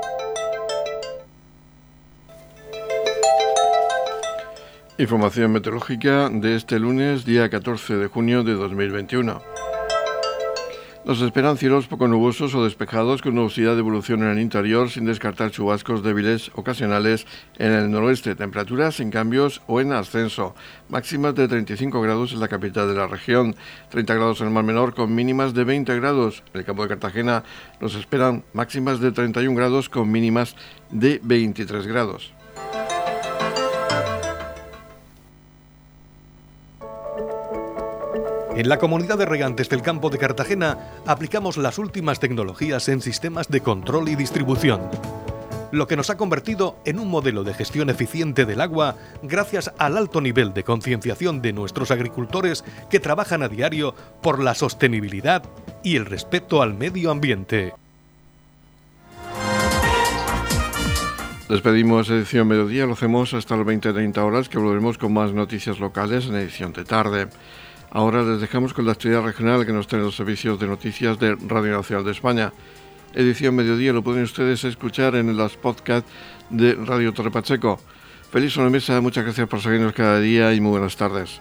Información 5.01 5.51
meteorológica 5.51 6.29
de 6.29 6.55
este 6.55 6.77
lunes, 6.77 7.25
día 7.25 7.49
14 7.49 7.95
de 7.95 8.05
junio 8.05 8.43
de 8.43 8.53
2021. 8.53 9.41
Nos 11.05 11.21
esperan 11.23 11.57
cielos 11.57 11.87
poco 11.87 12.07
nubosos 12.07 12.53
o 12.53 12.63
despejados 12.63 13.23
con 13.23 13.33
nubosidad 13.33 13.73
de 13.73 13.79
evolución 13.79 14.21
en 14.21 14.29
el 14.29 14.39
interior, 14.39 14.91
sin 14.91 15.05
descartar 15.05 15.49
chubascos 15.49 16.03
débiles 16.03 16.51
ocasionales 16.53 17.25
en 17.57 17.71
el 17.71 17.89
noroeste. 17.89 18.35
Temperaturas 18.35 18.97
sin 18.97 19.09
cambios 19.09 19.63
o 19.65 19.81
en 19.81 19.91
ascenso. 19.91 20.53
Máximas 20.87 21.33
de 21.33 21.47
35 21.47 21.99
grados 21.99 22.33
en 22.33 22.39
la 22.39 22.47
capital 22.47 22.87
de 22.87 22.93
la 22.93 23.07
región, 23.07 23.55
30 23.89 24.13
grados 24.13 24.41
en 24.41 24.47
el 24.49 24.53
mar 24.53 24.65
menor 24.65 24.93
con 24.93 25.15
mínimas 25.15 25.55
de 25.55 25.63
20 25.63 25.99
grados. 25.99 26.43
En 26.53 26.59
el 26.59 26.65
campo 26.67 26.83
de 26.83 26.89
Cartagena 26.89 27.43
nos 27.79 27.95
esperan 27.95 28.43
máximas 28.53 28.99
de 28.99 29.11
31 29.11 29.55
grados 29.55 29.89
con 29.89 30.11
mínimas 30.11 30.55
de 30.91 31.19
23 31.23 31.87
grados. 31.87 32.35
En 38.55 38.67
la 38.67 38.77
comunidad 38.79 39.17
de 39.17 39.25
regantes 39.25 39.69
del 39.69 39.81
campo 39.81 40.09
de 40.09 40.17
Cartagena 40.17 40.77
aplicamos 41.05 41.55
las 41.55 41.77
últimas 41.77 42.19
tecnologías 42.19 42.89
en 42.89 43.01
sistemas 43.01 43.47
de 43.47 43.61
control 43.61 44.09
y 44.09 44.15
distribución, 44.15 44.81
lo 45.71 45.87
que 45.87 45.95
nos 45.95 46.09
ha 46.09 46.17
convertido 46.17 46.77
en 46.83 46.99
un 46.99 47.07
modelo 47.07 47.45
de 47.45 47.53
gestión 47.53 47.89
eficiente 47.89 48.45
del 48.45 48.59
agua 48.59 48.97
gracias 49.23 49.71
al 49.77 49.97
alto 49.97 50.19
nivel 50.19 50.53
de 50.53 50.65
concienciación 50.65 51.41
de 51.41 51.53
nuestros 51.53 51.91
agricultores 51.91 52.65
que 52.89 52.99
trabajan 52.99 53.41
a 53.41 53.47
diario 53.47 53.95
por 54.21 54.43
la 54.43 54.53
sostenibilidad 54.53 55.43
y 55.81 55.95
el 55.95 56.05
respeto 56.05 56.61
al 56.61 56.73
medio 56.73 57.09
ambiente. 57.09 57.73
Despedimos 61.47 62.09
edición 62.09 62.47
mediodía, 62.47 62.85
lo 62.85 62.93
hacemos 62.93 63.33
hasta 63.33 63.57
las 63.57 63.65
20-30 63.65 64.17
horas 64.19 64.49
que 64.49 64.57
volveremos 64.57 64.97
con 64.97 65.13
más 65.13 65.33
noticias 65.33 65.79
locales 65.79 66.25
en 66.27 66.35
edición 66.35 66.73
de 66.73 66.83
tarde. 66.85 67.27
Ahora 67.91 68.23
les 68.23 68.39
dejamos 68.39 68.73
con 68.73 68.85
la 68.85 68.93
actividad 68.93 69.21
regional 69.21 69.65
que 69.65 69.73
nos 69.73 69.85
traen 69.85 70.05
los 70.05 70.15
servicios 70.15 70.57
de 70.57 70.65
noticias 70.65 71.19
de 71.19 71.35
Radio 71.35 71.75
Nacional 71.75 72.05
de 72.05 72.11
España. 72.11 72.53
Edición 73.13 73.53
Mediodía 73.53 73.91
lo 73.91 74.01
pueden 74.01 74.23
ustedes 74.23 74.63
escuchar 74.63 75.15
en 75.15 75.35
los 75.35 75.57
podcasts 75.57 76.09
de 76.49 76.75
Radio 76.75 77.13
Torre 77.13 77.31
Pacheco. 77.31 77.81
Feliz 78.31 78.57
mesa, 78.57 79.01
muchas 79.01 79.25
gracias 79.25 79.45
por 79.49 79.59
seguirnos 79.59 79.91
cada 79.91 80.21
día 80.21 80.53
y 80.53 80.61
muy 80.61 80.71
buenas 80.71 80.95
tardes. 80.95 81.37